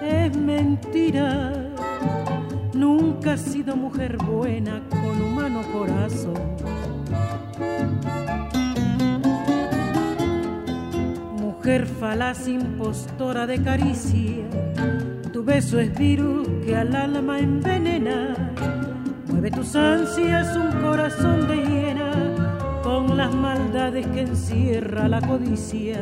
Es 0.01 0.35
mentira, 0.35 1.68
nunca 2.79 3.33
has 3.33 3.41
sido 3.41 3.75
mujer 3.75 4.15
buena 4.17 4.81
con 4.89 5.21
humano 5.21 5.61
corazón. 5.73 6.55
Mujer 11.41 11.85
falaz, 11.85 12.47
impostora 12.47 13.45
de 13.45 13.61
caricia, 13.61 14.45
tu 15.33 15.43
beso 15.43 15.77
es 15.79 15.93
virus 15.97 16.47
que 16.65 16.75
al 16.77 16.95
alma 16.95 17.39
envenena. 17.39 18.53
Mueve 19.27 19.51
tus 19.51 19.75
ansias 19.75 20.55
un 20.55 20.71
corazón 20.81 21.47
de 21.49 21.57
hiena 21.57 22.11
con 22.81 23.17
las 23.17 23.35
maldades 23.35 24.07
que 24.07 24.21
encierra 24.21 25.09
la 25.09 25.19
codicia. 25.19 25.99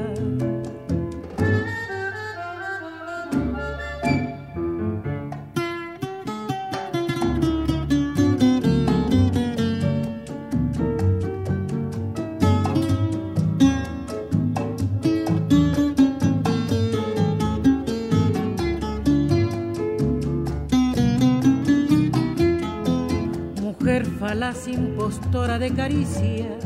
Falaz, 24.37 24.67
impostora 24.67 25.57
de 25.57 25.71
caricia, 25.71 26.59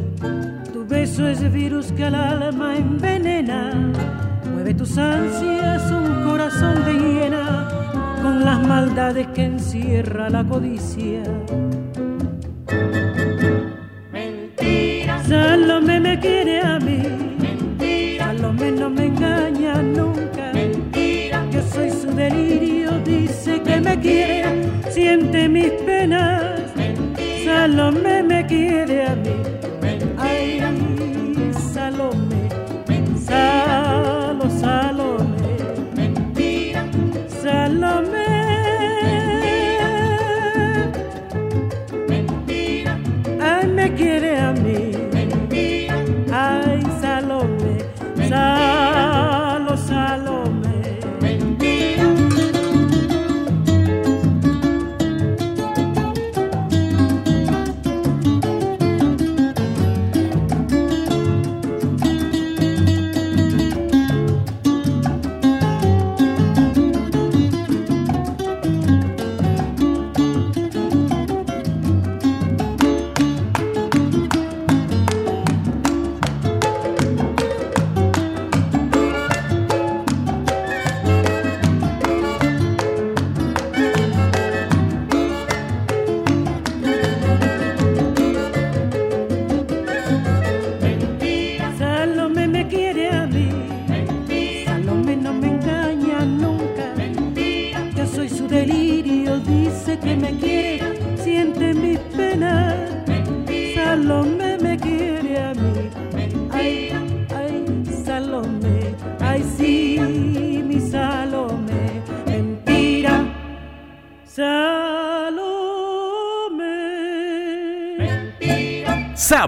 tu 0.73 0.85
beso 0.85 1.25
es 1.25 1.39
virus 1.53 1.93
que 1.93 2.03
al 2.03 2.15
alma 2.15 2.75
envenena. 2.75 3.71
Mueve 4.51 4.73
tus 4.73 4.97
ansias 4.97 5.89
un 5.89 6.25
corazón 6.25 6.83
de 6.83 6.93
hiena 6.99 7.69
con 8.21 8.43
las 8.43 8.67
maldades 8.67 9.25
que 9.27 9.45
encierra 9.45 10.29
la 10.29 10.43
codicia. 10.43 11.23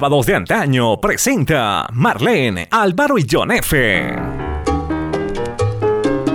De 0.04 0.36
Antaño 0.36 1.00
presenta 1.00 1.88
Marlene, 1.94 2.68
Álvaro 2.70 3.18
y 3.18 3.26
John 3.30 3.52
F. 3.52 4.14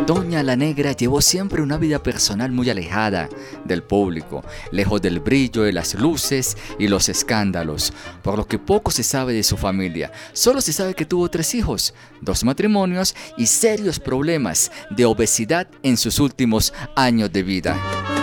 Doña 0.07 0.43
la 0.43 0.57
Negra 0.57 0.93
llevó 0.93 1.21
siempre 1.21 1.61
una 1.61 1.77
vida 1.77 2.03
personal 2.03 2.51
muy 2.51 2.71
alejada 2.71 3.29
del 3.67 3.83
público, 3.83 4.43
lejos 4.73 5.03
del 5.03 5.21
brillo 5.21 5.65
de 5.65 5.75
las 5.75 5.95
luces 5.95 6.57
y 6.79 6.89
los 6.89 7.11
escándalos, 7.11 7.93
por 8.23 8.39
lo 8.39 8.47
que 8.47 8.59
poco 8.59 8.91
se 8.91 9.03
sabe 9.03 9.35
de 9.35 9.43
su 9.43 9.59
familia. 9.59 10.13
Solo 10.33 10.63
se 10.63 10.73
sabe 10.73 10.95
que 10.95 11.05
tuvo 11.05 11.29
tres 11.29 11.55
hijos, 11.55 11.93
dos 12.23 12.45
matrimonios 12.45 13.15
y 13.37 13.45
serios 13.45 14.01
problemas 14.01 14.73
de 14.89 15.05
obesidad 15.05 15.69
en 15.83 15.99
sus 15.99 16.21
últimos 16.21 16.73
años 16.97 17.31
de 17.31 17.43
vida. 17.43 18.18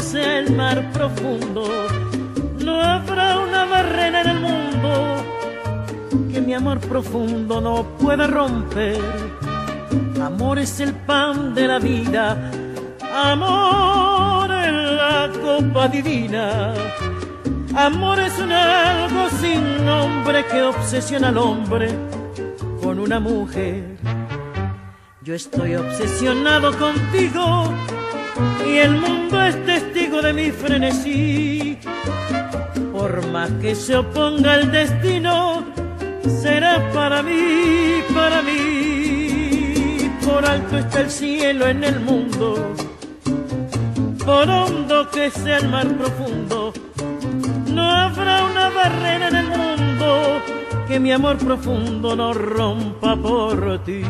Sea 0.00 0.38
el 0.38 0.56
mar 0.56 0.90
profundo, 0.92 1.68
no 2.58 2.80
habrá 2.80 3.38
una 3.38 3.64
barrera 3.64 4.22
en 4.22 4.28
el 4.28 4.40
mundo 4.40 5.24
que 6.32 6.40
mi 6.40 6.54
amor 6.54 6.80
profundo 6.80 7.60
no 7.60 7.84
pueda 7.98 8.26
romper. 8.26 8.98
Amor 10.22 10.58
es 10.58 10.80
el 10.80 10.94
pan 10.94 11.54
de 11.54 11.66
la 11.66 11.78
vida, 11.78 12.50
amor 13.14 14.50
es 14.50 14.72
la 14.72 15.30
copa 15.40 15.88
divina. 15.88 16.74
Amor 17.76 18.18
es 18.18 18.36
un 18.38 18.50
algo 18.50 19.28
sin 19.40 19.86
nombre 19.86 20.44
que 20.46 20.62
obsesiona 20.62 21.28
al 21.28 21.38
hombre 21.38 21.88
con 22.82 22.98
una 22.98 23.20
mujer. 23.20 23.96
Yo 25.22 25.34
estoy 25.34 25.76
obsesionado 25.76 26.76
contigo 26.76 27.72
y 28.66 28.76
el 28.78 28.92
mundo 28.92 29.40
es 29.42 29.64
testigo 29.64 29.89
de 30.22 30.32
mi 30.32 30.50
frenesí. 30.50 31.78
Por 32.92 33.26
más 33.28 33.50
que 33.62 33.74
se 33.74 33.96
oponga 33.96 34.56
el 34.56 34.70
destino, 34.70 35.64
será 36.42 36.90
para 36.92 37.22
mí, 37.22 38.02
para 38.14 38.42
mí. 38.42 40.10
Por 40.24 40.44
alto 40.44 40.78
está 40.78 41.00
el 41.00 41.10
cielo 41.10 41.66
en 41.66 41.82
el 41.82 42.00
mundo, 42.00 42.74
por 44.24 44.48
hondo 44.48 45.10
que 45.10 45.30
sea 45.30 45.58
el 45.58 45.68
mar 45.68 45.88
profundo 45.88 46.72
no 47.70 47.90
habrá 47.90 48.44
una 48.44 48.68
barrera 48.68 49.28
en 49.28 49.36
el 49.36 49.48
mundo 49.48 50.42
que 50.88 50.98
mi 50.98 51.12
amor 51.12 51.38
profundo 51.38 52.16
no 52.16 52.32
rompa 52.34 53.16
por 53.16 53.82
ti. 53.84 54.02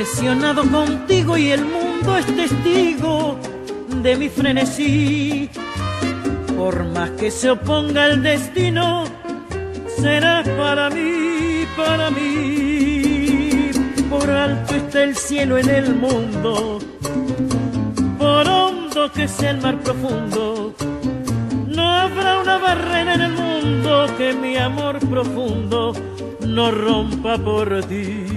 Obsesionado 0.00 0.62
contigo 0.70 1.36
y 1.36 1.50
el 1.50 1.64
mundo 1.64 2.16
es 2.16 2.26
testigo 2.26 3.36
de 4.00 4.16
mi 4.16 4.28
frenesí 4.28 5.50
por 6.56 6.84
más 6.84 7.10
que 7.12 7.32
se 7.32 7.50
oponga 7.50 8.06
el 8.06 8.22
destino, 8.22 9.04
será 10.00 10.44
para 10.56 10.88
mí, 10.90 11.64
para 11.76 12.10
mí. 12.10 13.70
Por 14.08 14.30
alto 14.30 14.76
está 14.76 15.02
el 15.02 15.16
cielo 15.16 15.58
en 15.58 15.68
el 15.68 15.94
mundo, 15.96 16.78
por 18.18 18.48
hondo 18.48 19.10
que 19.12 19.26
sea 19.26 19.50
el 19.50 19.60
mar 19.60 19.80
profundo. 19.80 20.74
No 21.66 21.82
habrá 21.82 22.40
una 22.40 22.58
barrera 22.58 23.14
en 23.14 23.20
el 23.20 23.32
mundo 23.32 24.06
que 24.16 24.32
mi 24.32 24.56
amor 24.56 25.00
profundo 25.00 25.92
no 26.46 26.70
rompa 26.70 27.36
por 27.36 27.82
ti. 27.84 28.27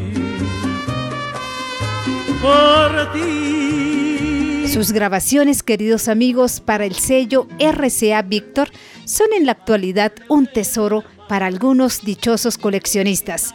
Por 2.42 3.14
ti. 3.14 4.68
Sus 4.68 4.94
grabaciones, 4.94 5.62
queridos 5.62 6.08
amigos, 6.08 6.60
para 6.60 6.86
el 6.86 6.96
sello 6.96 7.48
RCA 7.60 8.22
Víctor 8.24 8.70
son 9.06 9.28
en 9.38 9.46
la 9.46 9.52
actualidad 9.52 10.14
un 10.28 10.48
tesoro 10.48 11.04
para 11.28 11.46
algunos 11.46 12.04
dichosos 12.04 12.58
coleccionistas. 12.58 13.54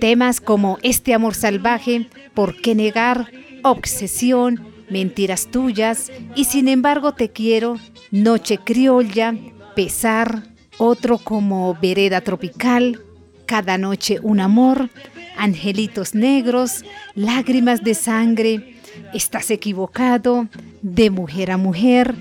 Temas 0.00 0.40
como 0.40 0.78
Este 0.82 1.12
amor 1.14 1.34
salvaje, 1.34 2.08
¿Por 2.32 2.60
qué 2.60 2.74
negar? 2.74 3.30
Obsesión, 3.64 4.66
Mentiras 4.88 5.50
tuyas 5.50 6.10
y 6.34 6.44
Sin 6.44 6.68
embargo 6.68 7.12
te 7.12 7.30
quiero, 7.30 7.76
Noche 8.10 8.58
criolla, 8.58 9.34
Pesar, 9.76 10.44
otro 10.78 11.18
como 11.18 11.76
Vereda 11.82 12.20
tropical, 12.22 13.02
Cada 13.46 13.78
noche 13.78 14.20
un 14.22 14.40
amor, 14.40 14.90
Angelitos 15.36 16.14
negros, 16.14 16.84
Lágrimas 17.14 17.82
de 17.82 17.94
sangre, 17.94 18.76
Estás 19.14 19.50
equivocado, 19.50 20.48
de 20.82 21.10
mujer 21.10 21.50
a 21.50 21.56
mujer, 21.56 22.14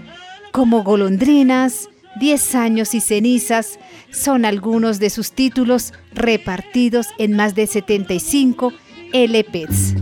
como 0.52 0.84
golondrinas, 0.84 1.89
Diez 2.19 2.56
años 2.56 2.93
y 2.93 3.00
cenizas 3.00 3.80
son 4.12 4.43
algunos 4.43 5.00
de 5.00 5.10
sus 5.10 5.32
títulos 5.32 5.93
repartidos 6.13 7.08
en 7.17 7.36
más 7.38 7.56
de 7.56 7.67
75 7.67 8.74
LPs. 9.13 9.95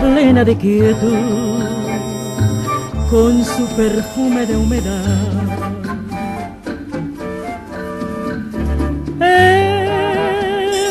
Plena 0.00 0.44
de 0.44 0.56
quietud, 0.56 1.64
con 3.10 3.44
su 3.44 3.66
perfume 3.76 4.46
de 4.46 4.56
humedad. 4.56 5.04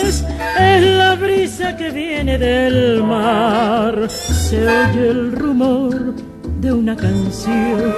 Es, 0.04 0.26
es 0.60 0.84
la 0.98 1.16
brisa 1.16 1.76
que 1.76 1.90
viene 1.90 2.38
del 2.38 3.04
mar, 3.04 4.10
se 4.10 4.68
oye 4.68 5.10
el 5.10 5.32
rumor 5.32 6.16
de 6.60 6.74
una 6.74 6.96
canción, 6.96 7.94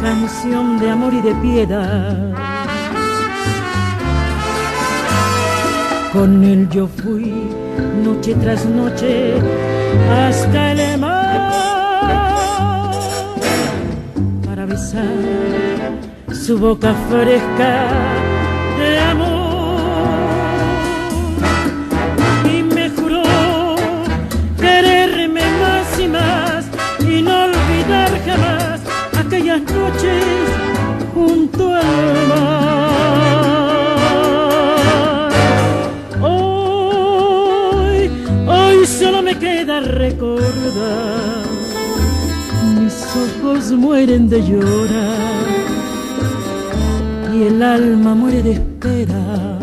canción 0.00 0.78
de 0.78 0.90
amor 0.90 1.14
y 1.14 1.20
de 1.20 1.34
piedad. 1.36 2.49
Con 6.12 6.42
él 6.42 6.68
yo 6.70 6.88
fui 6.88 7.32
noche 8.04 8.34
tras 8.42 8.64
noche 8.66 9.34
hasta 10.10 10.72
el 10.72 10.98
mar 10.98 11.50
para 14.44 14.66
besar 14.66 15.06
su 16.32 16.58
boca 16.58 16.92
fresca 17.08 17.86
de 18.76 18.98
amor. 18.98 19.80
Y 22.52 22.62
me 22.74 22.90
juró 22.90 23.22
quererme 24.58 25.42
más 25.62 26.00
y 26.00 26.08
más 26.08 26.64
y 27.08 27.22
no 27.22 27.44
olvidar 27.44 28.10
jamás 28.26 28.80
aquellas 29.16 29.62
noches 29.62 30.24
junto 31.14 31.72
al 31.72 32.26
mar 32.28 33.39
recordar. 40.00 41.44
Mis 42.78 42.96
ojos 43.24 43.72
mueren 43.72 44.28
de 44.28 44.40
llorar 44.42 45.46
y 47.34 47.42
el 47.44 47.62
alma 47.62 48.14
muere 48.14 48.42
de 48.42 48.52
esperar. 48.52 49.60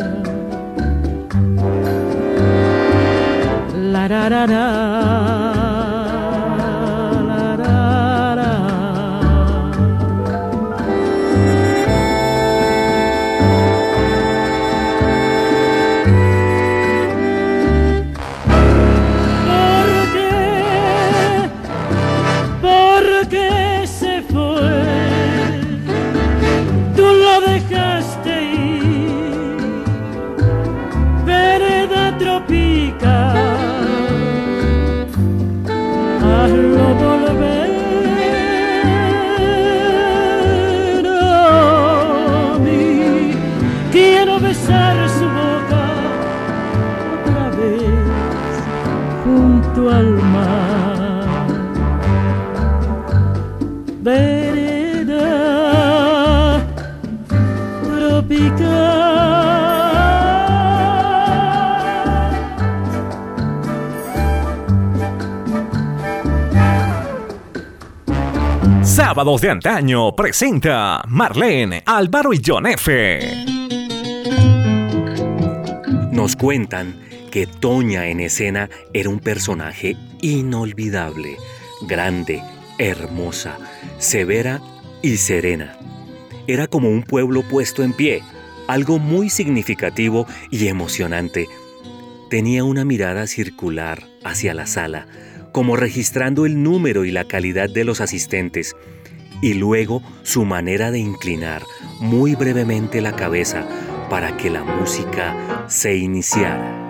La. 3.91 5.46
De 69.17 69.49
antaño 69.49 70.15
presenta 70.15 71.01
Marlene, 71.07 71.81
Álvaro 71.87 72.33
y 72.33 72.41
John 72.45 72.67
F. 72.67 73.45
Nos 76.11 76.35
cuentan 76.35 76.95
que 77.31 77.47
Toña 77.47 78.09
en 78.09 78.19
escena 78.19 78.69
era 78.93 79.09
un 79.09 79.17
personaje 79.17 79.97
inolvidable, 80.21 81.35
grande, 81.87 82.43
hermosa, 82.77 83.57
severa 83.97 84.61
y 85.01 85.17
serena. 85.17 85.75
Era 86.45 86.67
como 86.67 86.91
un 86.91 87.01
pueblo 87.01 87.41
puesto 87.41 87.81
en 87.83 87.93
pie, 87.93 88.21
algo 88.67 88.99
muy 88.99 89.31
significativo 89.31 90.27
y 90.51 90.67
emocionante. 90.67 91.47
Tenía 92.29 92.63
una 92.63 92.85
mirada 92.85 93.25
circular 93.25 94.03
hacia 94.23 94.53
la 94.53 94.67
sala, 94.67 95.07
como 95.51 95.75
registrando 95.75 96.45
el 96.45 96.61
número 96.61 97.03
y 97.03 97.09
la 97.09 97.25
calidad 97.25 97.67
de 97.67 97.83
los 97.83 97.99
asistentes, 97.99 98.75
y 99.41 99.53
luego 99.53 100.01
su 100.23 100.45
manera 100.45 100.91
de 100.91 100.99
inclinar 100.99 101.63
muy 101.99 102.35
brevemente 102.35 103.01
la 103.01 103.15
cabeza 103.15 103.65
para 104.09 104.37
que 104.37 104.49
la 104.49 104.63
música 104.63 105.65
se 105.67 105.97
iniciara. 105.97 106.83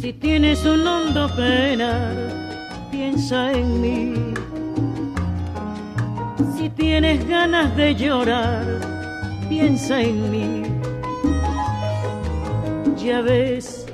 Si 0.00 0.12
tienes 0.12 0.64
un 0.64 0.86
hondo 0.86 1.28
pena, 1.36 2.12
piensa 2.90 3.52
en 3.52 3.80
mí. 3.80 4.14
Si 6.56 6.68
tienes 6.70 7.26
ganas 7.28 7.76
de 7.76 7.94
llorar, 7.94 8.64
piensa 9.48 10.02
en 10.02 10.30
mí. 10.30 10.62
Ya 12.96 13.20
ves 13.20 13.86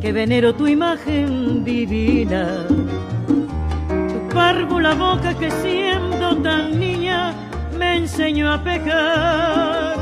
que 0.00 0.12
venero 0.12 0.54
tu 0.54 0.66
imagen 0.66 1.64
divina. 1.64 2.66
Tu 4.32 4.38
párvula 4.38 4.94
boca 4.94 5.34
que 5.34 5.50
siendo 5.50 6.38
tan 6.38 6.80
niña 6.80 7.34
me 7.78 7.96
enseñó 7.98 8.50
a 8.50 8.64
pecar. 8.64 9.94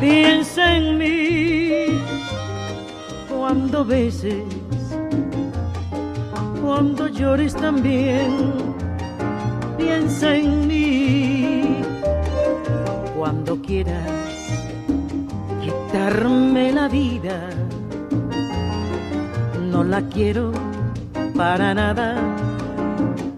Piensa 0.00 0.76
en 0.76 0.96
mí 0.96 1.98
cuando 3.28 3.84
beses, 3.84 4.44
cuando 6.62 7.08
llores 7.08 7.52
también. 7.56 8.52
Piensa 9.76 10.36
en 10.36 10.68
mí 10.68 11.82
cuando 13.16 13.60
quieras 13.60 14.08
quitarme 15.60 16.72
la 16.72 16.86
vida 16.86 17.48
no 19.72 19.82
la 19.82 20.00
quiero 20.02 20.52
para 21.34 21.74
nada, 21.74 22.14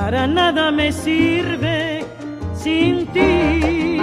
para 0.00 0.26
nada 0.26 0.70
me 0.72 0.90
sirve 0.90 2.04
sin 2.54 3.06
ti. 3.14 4.00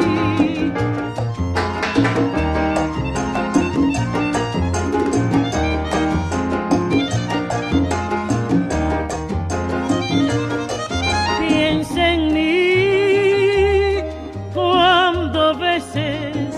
Piensa 11.40 12.02
en 12.14 12.22
mí 12.36 12.54
cuando 14.54 15.58
beses, 15.58 16.54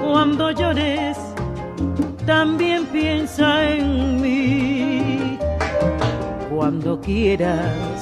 cuando 0.00 0.50
llores, 0.52 1.18
también 2.24 2.86
piensa 2.86 3.48
en 3.74 4.20
mí. 4.22 5.38
Cuando 6.50 6.98
quieras 7.00 7.95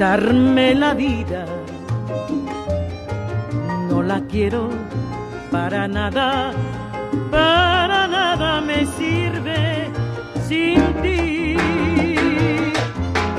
quitarme 0.00 0.74
la 0.74 0.94
vida, 0.94 1.44
no 3.90 4.02
la 4.02 4.22
quiero 4.22 4.70
para 5.50 5.86
nada, 5.86 6.54
para 7.30 8.08
nada 8.08 8.62
me 8.62 8.86
sirve 8.96 9.90
sin 10.48 10.82
ti. 11.02 11.54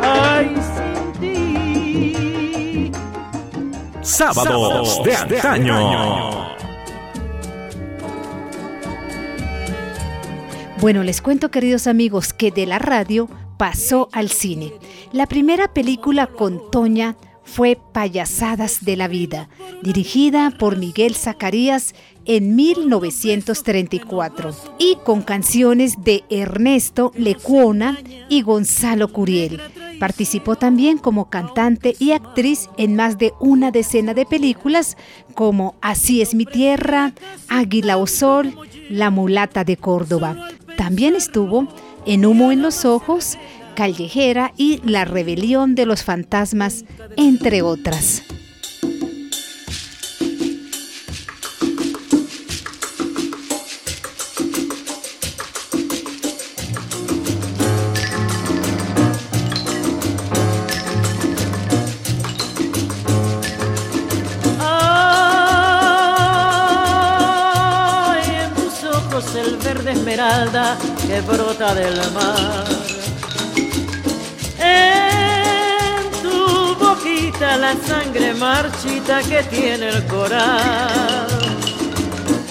Ay, 0.03 0.55
sin 0.75 1.13
ti. 1.19 2.91
Sábados 4.03 5.01
de 5.03 5.15
antaño. 5.15 6.51
Bueno, 10.79 11.01
les 11.01 11.23
cuento 11.23 11.49
queridos 11.49 11.87
amigos 11.87 12.33
que 12.33 12.51
de 12.51 12.67
la 12.67 12.77
radio 12.77 13.27
pasó 13.57 14.09
al 14.11 14.29
cine. 14.29 14.73
La 15.13 15.25
primera 15.25 15.73
película 15.73 16.27
con 16.27 16.71
Toña 16.71 17.17
fue 17.43 17.77
Payasadas 17.91 18.85
de 18.85 18.95
la 18.95 19.09
Vida, 19.09 19.49
dirigida 19.83 20.53
por 20.57 20.77
Miguel 20.77 21.15
Zacarías 21.15 21.93
en 22.23 22.55
1934 22.55 24.55
y 24.79 24.95
con 25.03 25.21
canciones 25.21 25.95
de 26.01 26.23
Ernesto 26.29 27.11
Lecuona 27.15 27.97
y 28.29 28.41
Gonzalo 28.41 29.11
Curiel. 29.11 29.59
Participó 29.99 30.55
también 30.55 30.97
como 30.97 31.29
cantante 31.29 31.93
y 31.99 32.13
actriz 32.13 32.69
en 32.77 32.95
más 32.95 33.17
de 33.17 33.33
una 33.41 33.71
decena 33.71 34.13
de 34.13 34.25
películas 34.25 34.95
como 35.35 35.75
Así 35.81 36.21
es 36.21 36.35
mi 36.35 36.45
tierra, 36.45 37.11
Águila 37.49 37.97
o 37.97 38.07
Sol, 38.07 38.55
La 38.89 39.09
mulata 39.09 39.65
de 39.65 39.75
Córdoba. 39.75 40.37
También 40.77 41.17
estuvo 41.17 41.67
en 42.05 42.25
Humo 42.25 42.51
en 42.51 42.61
los 42.61 42.85
Ojos, 42.85 43.37
Callejera 43.73 44.53
y 44.57 44.79
La 44.83 45.05
Rebelión 45.05 45.75
de 45.75 45.85
los 45.85 46.03
Fantasmas, 46.03 46.85
entre 47.17 47.61
otras. 47.61 48.23
El 69.33 69.55
verde 69.57 69.93
esmeralda 69.93 70.77
que 71.07 71.21
brota 71.21 71.73
del 71.73 71.95
mar. 72.11 72.65
En 74.71 76.11
tu 76.21 76.75
boquita 76.75 77.57
la 77.57 77.73
sangre 77.87 78.33
marchita 78.33 79.21
que 79.23 79.43
tiene 79.43 79.89
el 79.89 80.05
coral. 80.07 81.27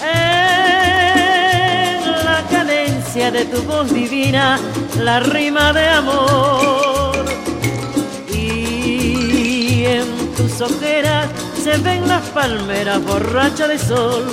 En 0.01 2.25
la 2.25 2.43
cadencia 2.49 3.31
de 3.31 3.45
tu 3.45 3.61
voz 3.63 3.91
divina, 3.93 4.59
la 4.99 5.19
rima 5.19 5.73
de 5.73 5.87
amor. 5.87 7.25
Y 8.33 9.85
en 9.85 10.33
tus 10.35 10.61
ojeras 10.61 11.27
se 11.63 11.77
ven 11.77 12.07
las 12.07 12.23
palmeras 12.29 13.03
borrachas 13.03 13.67
de 13.67 13.77
sol. 13.77 14.25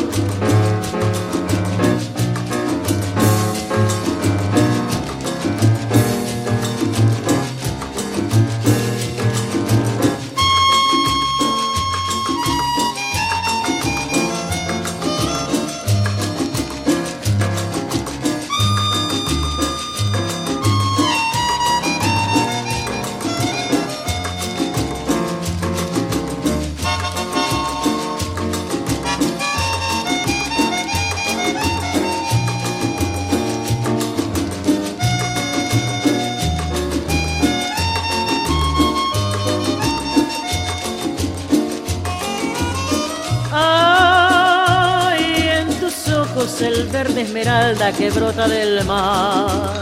Verde 46.99 47.23
esmeralda 47.23 47.93
que 47.93 48.11
brota 48.11 48.49
del 48.49 48.85
mar. 48.85 49.79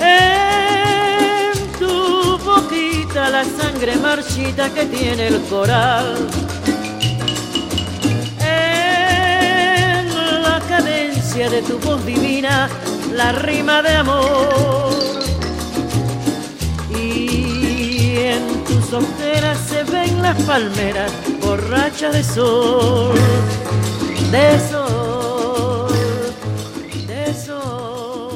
En 0.00 1.52
tu 1.78 2.38
boquita 2.38 3.28
la 3.28 3.44
sangre 3.44 3.94
marchita 3.96 4.70
que 4.70 4.86
tiene 4.86 5.26
el 5.26 5.38
coral. 5.52 6.16
En 8.38 10.04
la 10.46 10.62
cadencia 10.66 11.50
de 11.50 11.60
tu 11.60 11.78
voz 11.80 12.00
divina 12.06 12.70
la 13.12 13.32
rima 13.32 13.82
de 13.82 13.96
amor. 13.96 14.94
Y 16.98 18.16
en 18.34 18.64
tus 18.64 18.86
ojeras 18.94 19.58
se 19.68 19.82
ven 19.84 20.22
las 20.22 20.40
palmeras 20.44 21.12
borrachas 21.42 22.14
de 22.14 22.24
sol, 22.24 23.14
de 24.32 24.58
sol, 24.70 24.79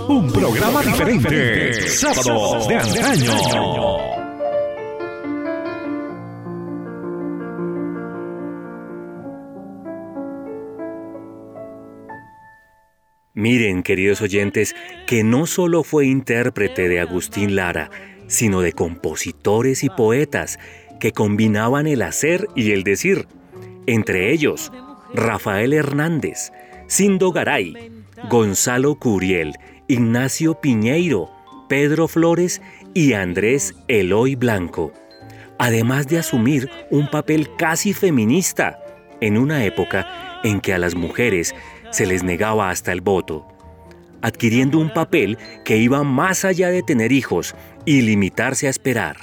Un 0.08 0.30
programa 0.30 0.82
diferente. 0.82 1.88
Sábados 1.88 2.68
de 2.68 2.76
antaño. 2.76 3.32
Miren, 13.32 13.82
queridos 13.82 14.20
oyentes, 14.20 14.76
que 15.06 15.24
no 15.24 15.46
solo 15.46 15.82
fue 15.84 16.06
intérprete 16.06 16.88
de 16.88 17.00
Agustín 17.00 17.56
Lara, 17.56 17.90
sino 18.26 18.60
de 18.60 18.72
compositores 18.72 19.84
y 19.84 19.88
poetas 19.88 20.58
que 21.00 21.12
combinaban 21.12 21.86
el 21.86 22.02
hacer 22.02 22.46
y 22.54 22.72
el 22.72 22.84
decir. 22.84 23.26
Entre 23.86 24.32
ellos, 24.32 24.70
Rafael 25.14 25.72
Hernández, 25.72 26.52
Cindo 26.88 27.32
Garay, 27.32 27.90
Gonzalo 28.30 28.94
Curiel, 28.96 29.54
Ignacio 29.86 30.60
Piñeiro, 30.60 31.30
Pedro 31.68 32.08
Flores 32.08 32.62
y 32.94 33.12
Andrés 33.12 33.74
Eloy 33.86 34.34
Blanco. 34.34 34.92
Además 35.58 36.08
de 36.08 36.18
asumir 36.18 36.70
un 36.90 37.10
papel 37.10 37.54
casi 37.56 37.92
feminista 37.92 38.78
en 39.20 39.36
una 39.36 39.64
época 39.64 40.40
en 40.42 40.60
que 40.60 40.72
a 40.72 40.78
las 40.78 40.94
mujeres 40.94 41.54
se 41.90 42.06
les 42.06 42.22
negaba 42.22 42.70
hasta 42.70 42.92
el 42.92 43.02
voto, 43.02 43.46
adquiriendo 44.22 44.78
un 44.78 44.92
papel 44.92 45.36
que 45.64 45.76
iba 45.76 46.02
más 46.02 46.46
allá 46.46 46.70
de 46.70 46.82
tener 46.82 47.12
hijos 47.12 47.54
y 47.84 48.00
limitarse 48.00 48.66
a 48.66 48.70
esperar. 48.70 49.16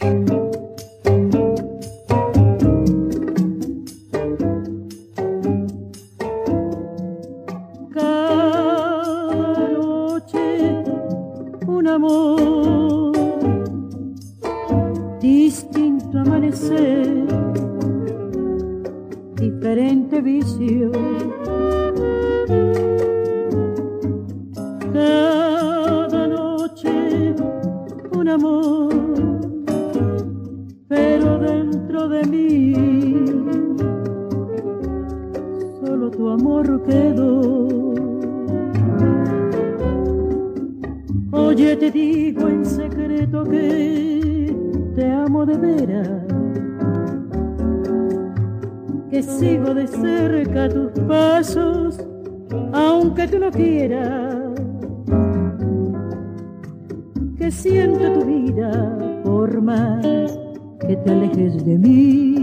Sigo 49.52 49.74
de 49.74 49.88
cerca 49.88 50.70
tus 50.70 50.92
pasos, 51.08 52.00
aunque 52.72 53.28
tú 53.28 53.40
no 53.40 53.52
quieras, 53.52 54.54
que 57.38 57.52
siento 57.52 58.14
tu 58.14 58.26
vida 58.26 59.22
por 59.26 59.62
más 59.62 60.40
que 60.80 60.96
te 60.96 61.12
alejes 61.12 61.66
de 61.66 61.78
mí. 61.78 62.36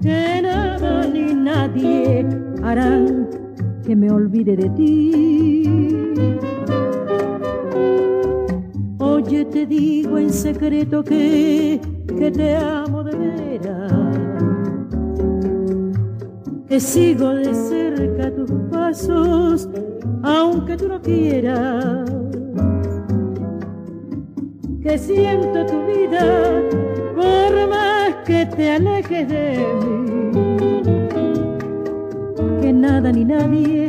Que 0.00 0.40
nada 0.42 1.06
ni 1.08 1.34
nadie 1.34 2.26
harán 2.62 3.28
que 3.84 3.94
me 3.94 4.10
olvide 4.10 4.56
de 4.56 4.70
ti. 4.70 5.62
Oye, 9.00 9.44
te 9.44 9.66
digo 9.66 10.16
en 10.16 10.32
secreto 10.32 11.04
que, 11.04 11.78
que 12.18 12.30
te 12.30 12.56
amo 12.56 13.04
de 13.04 13.16
veras, 13.16 13.47
que 16.68 16.78
sigo 16.78 17.30
de 17.30 17.54
cerca 17.54 18.30
tus 18.34 18.50
pasos, 18.70 19.68
aunque 20.22 20.76
tú 20.76 20.88
no 20.88 21.00
quieras, 21.00 22.10
que 24.82 24.98
siento 24.98 25.64
tu 25.64 25.86
vida 25.86 26.62
por 27.16 27.68
más 27.68 28.14
que 28.26 28.44
te 28.44 28.72
alejes 28.72 29.28
de 29.28 29.66
mí, 29.82 30.30
que 32.60 32.72
nada 32.72 33.12
ni 33.12 33.24
nadie 33.24 33.88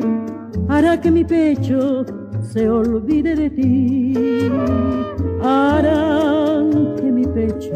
hará 0.69 0.99
que 1.01 1.11
mi 1.11 1.25
pecho 1.25 2.05
se 2.41 2.69
olvide 2.69 3.35
de 3.35 3.49
ti, 3.49 4.49
harán 5.43 6.95
que 6.95 7.11
mi 7.11 7.25
pecho 7.27 7.73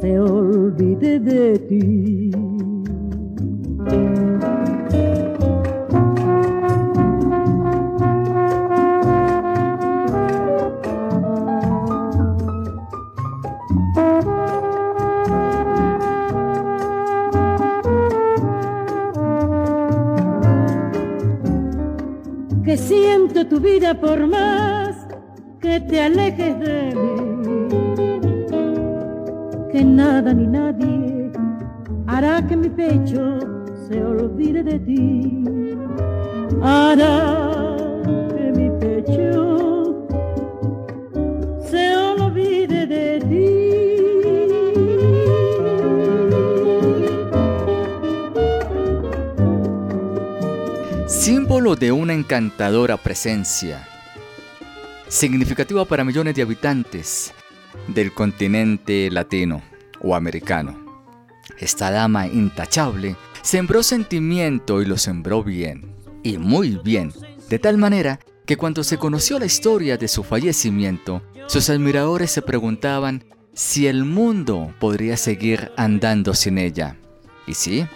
se 0.00 0.20
olvide 0.20 1.18
de 1.18 1.58
ti. 1.58 2.47
Siento 22.78 23.46
tu 23.46 23.60
vida 23.60 23.94
por 23.94 24.26
más 24.26 25.06
que 25.60 25.80
te 25.80 26.00
alejes 26.00 26.58
de 26.60 26.94
mí, 26.94 27.66
que 29.72 29.84
nada 29.84 30.32
ni 30.32 30.46
nadie 30.46 31.32
hará 32.06 32.46
que 32.46 32.56
mi 32.56 32.70
pecho 32.70 33.38
se 33.88 34.02
olvide 34.02 34.62
de 34.62 34.78
ti, 34.78 35.44
hará 36.62 37.27
de 51.76 51.92
una 51.92 52.14
encantadora 52.14 52.96
presencia, 52.96 53.86
significativa 55.08 55.84
para 55.84 56.04
millones 56.04 56.34
de 56.34 56.42
habitantes 56.42 57.32
del 57.86 58.12
continente 58.12 59.10
latino 59.10 59.62
o 60.00 60.14
americano. 60.14 61.04
Esta 61.58 61.90
dama 61.90 62.26
intachable 62.26 63.16
sembró 63.42 63.82
sentimiento 63.82 64.82
y 64.82 64.86
lo 64.86 64.96
sembró 64.96 65.42
bien, 65.42 65.94
y 66.22 66.38
muy 66.38 66.80
bien, 66.82 67.12
de 67.48 67.58
tal 67.58 67.78
manera 67.78 68.20
que 68.46 68.56
cuando 68.56 68.84
se 68.84 68.98
conoció 68.98 69.38
la 69.38 69.46
historia 69.46 69.96
de 69.96 70.08
su 70.08 70.22
fallecimiento, 70.22 71.22
sus 71.48 71.68
admiradores 71.70 72.30
se 72.30 72.42
preguntaban 72.42 73.24
si 73.52 73.86
el 73.86 74.04
mundo 74.04 74.72
podría 74.78 75.16
seguir 75.16 75.72
andando 75.76 76.34
sin 76.34 76.58
ella. 76.58 76.96
Y 77.46 77.54
sí, 77.54 77.86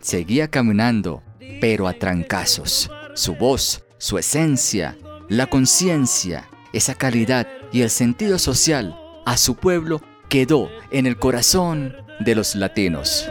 seguía 0.00 0.48
caminando, 0.48 1.22
pero 1.60 1.88
a 1.88 1.94
trancazos. 1.94 2.90
Su 3.18 3.34
voz, 3.34 3.82
su 3.98 4.16
esencia, 4.16 4.96
la 5.28 5.46
conciencia, 5.48 6.48
esa 6.72 6.94
calidad 6.94 7.48
y 7.72 7.82
el 7.82 7.90
sentido 7.90 8.38
social 8.38 8.96
a 9.26 9.36
su 9.36 9.56
pueblo 9.56 10.00
quedó 10.28 10.68
en 10.92 11.04
el 11.04 11.18
corazón 11.18 11.96
de 12.20 12.36
los 12.36 12.54
latinos. 12.54 13.28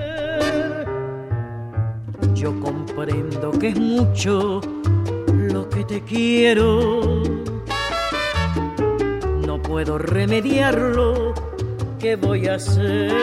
Yo 2.33 2.59
comprendo 2.59 3.51
que 3.51 3.69
es 3.69 3.79
mucho 3.79 4.59
lo 5.31 5.69
que 5.69 5.85
te 5.85 6.01
quiero. 6.01 7.23
No 9.45 9.61
puedo 9.61 9.97
remediarlo. 9.97 11.33
¿Qué 11.97 12.17
voy 12.17 12.47
a 12.47 12.55
hacer? 12.55 13.13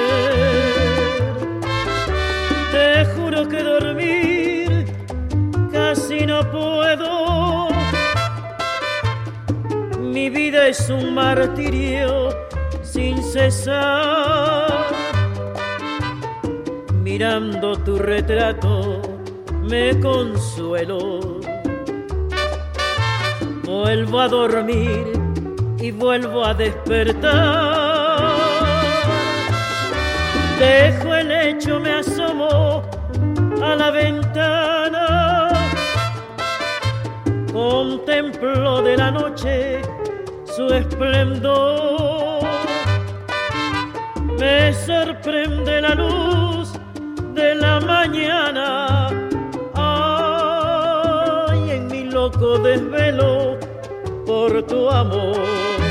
Te 2.73 3.05
no 6.27 6.41
puedo. 6.51 7.69
Mi 10.01 10.29
vida 10.29 10.67
es 10.67 10.91
un 10.91 11.15
martirio 11.15 12.31
sin 12.83 13.23
cesar. 13.23 14.87
Mirando 17.03 17.77
tu 17.77 17.99
retrato 17.99 19.03
me 19.63 19.99
consuelo. 20.01 21.41
Vuelvo 23.63 24.21
a 24.21 24.29
dormir 24.29 25.13
y 25.79 25.91
vuelvo 25.93 26.45
a 26.45 26.55
despertar. 26.55 28.35
Dejo 30.59 31.15
el 31.15 31.31
hecho, 31.31 31.79
me 31.79 31.93
asomo 31.93 32.83
a 33.63 33.75
la 33.77 33.91
ventana. 33.91 35.44
Contemplo 37.55 38.83
de 38.83 38.97
la 38.97 39.13
noche 39.13 39.81
su 40.45 40.67
esplendor. 40.75 42.43
Me 44.41 44.73
sorprende 44.73 45.81
la 45.81 45.95
luz 45.95 46.73
de 47.33 47.55
la 47.55 47.79
mañana. 47.79 49.09
Ay, 49.73 51.71
en 51.71 51.87
mi 51.87 52.11
loco 52.11 52.59
desvelo 52.59 53.57
por 54.27 54.61
tu 54.65 54.91
amor. 54.91 55.84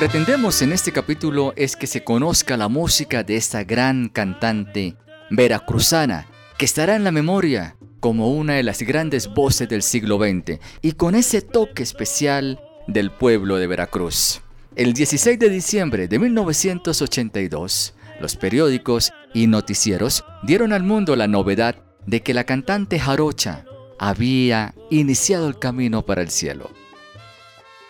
Pretendemos 0.00 0.62
en 0.62 0.72
este 0.72 0.92
capítulo 0.92 1.52
es 1.56 1.76
que 1.76 1.86
se 1.86 2.02
conozca 2.02 2.56
la 2.56 2.68
música 2.68 3.22
de 3.22 3.36
esta 3.36 3.64
gran 3.64 4.08
cantante 4.08 4.96
veracruzana 5.28 6.26
que 6.56 6.64
estará 6.64 6.96
en 6.96 7.04
la 7.04 7.12
memoria 7.12 7.76
como 8.00 8.32
una 8.32 8.54
de 8.54 8.62
las 8.62 8.80
grandes 8.80 9.28
voces 9.28 9.68
del 9.68 9.82
siglo 9.82 10.16
XX 10.16 10.58
y 10.80 10.92
con 10.92 11.14
ese 11.14 11.42
toque 11.42 11.82
especial 11.82 12.58
del 12.86 13.10
pueblo 13.10 13.56
de 13.56 13.66
Veracruz. 13.66 14.40
El 14.74 14.94
16 14.94 15.38
de 15.38 15.50
diciembre 15.50 16.08
de 16.08 16.18
1982, 16.18 17.94
los 18.22 18.36
periódicos 18.36 19.12
y 19.34 19.48
noticieros 19.48 20.24
dieron 20.42 20.72
al 20.72 20.82
mundo 20.82 21.14
la 21.14 21.26
novedad 21.26 21.76
de 22.06 22.22
que 22.22 22.32
la 22.32 22.44
cantante 22.44 22.98
jarocha 22.98 23.66
había 23.98 24.74
iniciado 24.88 25.46
el 25.46 25.58
camino 25.58 26.06
para 26.06 26.22
el 26.22 26.30
cielo. 26.30 26.70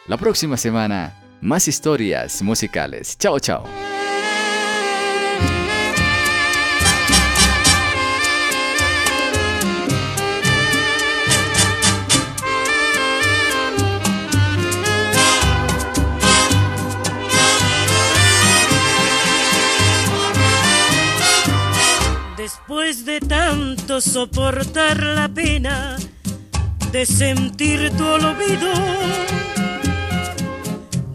La 0.09 0.17
próxima 0.17 0.57
semana 0.57 1.20
más 1.41 1.69
historias 1.69 2.43
musicales. 2.43 3.17
Chao, 3.19 3.39
chao. 3.39 3.65
Después 22.71 23.05
de 23.05 23.21
tanto 23.21 24.01
soportar 24.01 25.03
la 25.03 25.29
pena 25.29 25.97
de 26.91 27.05
sentir 27.05 27.91
tu 27.97 28.05
olvido, 28.05 28.73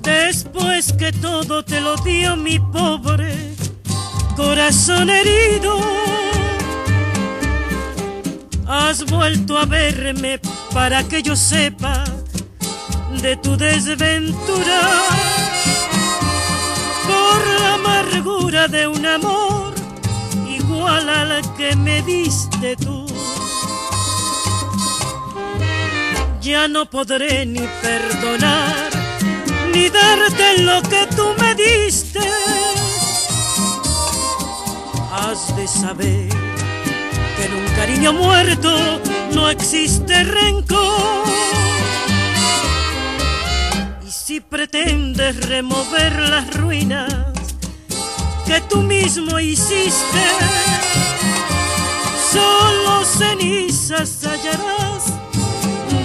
Después 0.06 0.93
que 0.93 1.12
todo 1.12 1.66
te 1.66 1.82
lo 1.82 1.95
dio 1.97 2.36
mi 2.36 2.60
pobre 2.60 3.56
corazón 4.36 5.10
herido, 5.10 5.80
has 8.68 9.03
vuelto 9.06 9.58
a 9.58 9.66
verme 9.66 10.39
para 10.74 11.03
que 11.03 11.24
yo 11.24 11.36
sepa 11.36 12.03
de 13.22 13.36
tu 13.38 13.58
desventura 13.58 14.82
por 17.08 17.62
la 17.62 17.74
amargura 17.74 18.68
de 18.68 18.88
un 18.88 19.06
amor 19.06 19.74
igual 20.47 21.10
al 21.10 21.56
que 21.56 21.76
me 21.76 22.03
diste 22.03 22.76
tú. 22.76 23.08
Ya 26.41 26.68
no 26.68 26.86
podré 26.86 27.45
ni 27.47 27.62
perdonar 27.82 28.95
ni 29.76 29.89
darte 29.89 30.61
lo 30.61 30.82
que 30.84 31.05
tú 31.17 31.26
me 31.38 31.53
diste. 31.53 32.21
Has 35.11 35.53
de 35.57 35.67
saber 35.67 36.30
que 37.36 37.43
en 37.47 37.53
un 37.53 37.67
cariño 37.76 38.13
muerto 38.13 39.01
no 39.34 39.49
existe 39.49 40.23
rencor. 40.23 41.26
Y 44.07 44.11
si 44.11 44.39
pretendes 44.39 45.45
remover 45.49 46.13
las 46.30 46.53
ruinas 46.53 47.13
que 48.45 48.61
tú 48.69 48.82
mismo 48.82 49.39
hiciste, 49.39 50.26
solo 52.32 53.03
cenizas 53.03 54.23
hallarás 54.23 55.03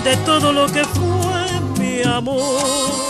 de 0.03 0.17
todo 0.27 0.53
lo 0.53 0.67
que 0.67 0.85
fue 0.85 1.61
mi 1.79 2.03
amor. 2.03 3.10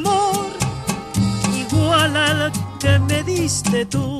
al 2.05 2.51
que 2.79 2.97
me 2.99 3.23
diste 3.23 3.85
tú. 3.85 4.19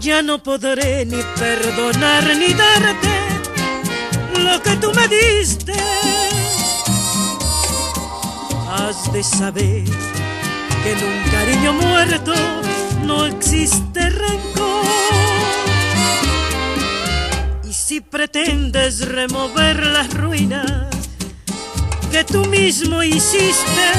Ya 0.00 0.22
no 0.22 0.38
podré 0.38 1.04
ni 1.04 1.20
perdonar 1.38 2.24
ni 2.36 2.54
darte 2.54 3.16
lo 4.38 4.62
que 4.62 4.76
tú 4.76 4.92
me 4.94 5.08
diste. 5.08 5.72
Has 8.70 9.12
de 9.12 9.22
saber 9.22 9.84
que 10.82 10.92
en 10.92 11.04
un 11.04 11.30
cariño 11.30 11.72
muerto 11.72 12.34
no 13.04 13.26
existe 13.26 14.08
rencor. 14.08 14.84
Y 17.68 17.72
si 17.72 18.00
pretendes 18.00 19.08
remover 19.08 19.84
las 19.86 20.14
ruinas 20.14 20.97
que 22.10 22.24
tú 22.24 22.44
mismo 22.46 23.02
hiciste, 23.02 23.92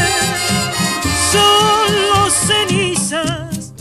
solo 1.31 2.29
cenizas 2.29 3.73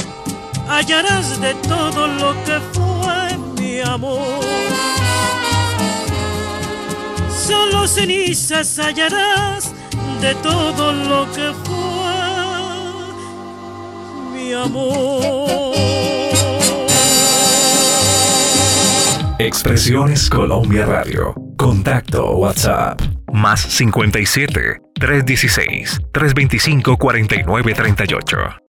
hallarás 0.69 1.41
de 1.41 1.55
todo 1.55 2.07
lo 2.07 2.35
que 2.45 2.61
fue 2.73 3.39
mi 3.61 3.81
amor. 3.81 4.45
Solo 7.31 7.87
cenizas 7.87 8.79
hallarás 8.79 9.73
de 10.21 10.35
todo 10.37 10.93
lo 10.93 11.27
que 11.33 11.53
fue 11.65 11.79
mi 14.33 14.53
amor. 14.53 15.49
Expresiones 19.39 20.29
Colombia 20.29 20.85
Radio. 20.85 21.35
Contacto 21.57 22.33
WhatsApp. 22.37 23.18
Más 23.33 23.61
57 23.61 24.81
316 24.95 26.01
325 26.13 26.97
4938. 26.97 28.63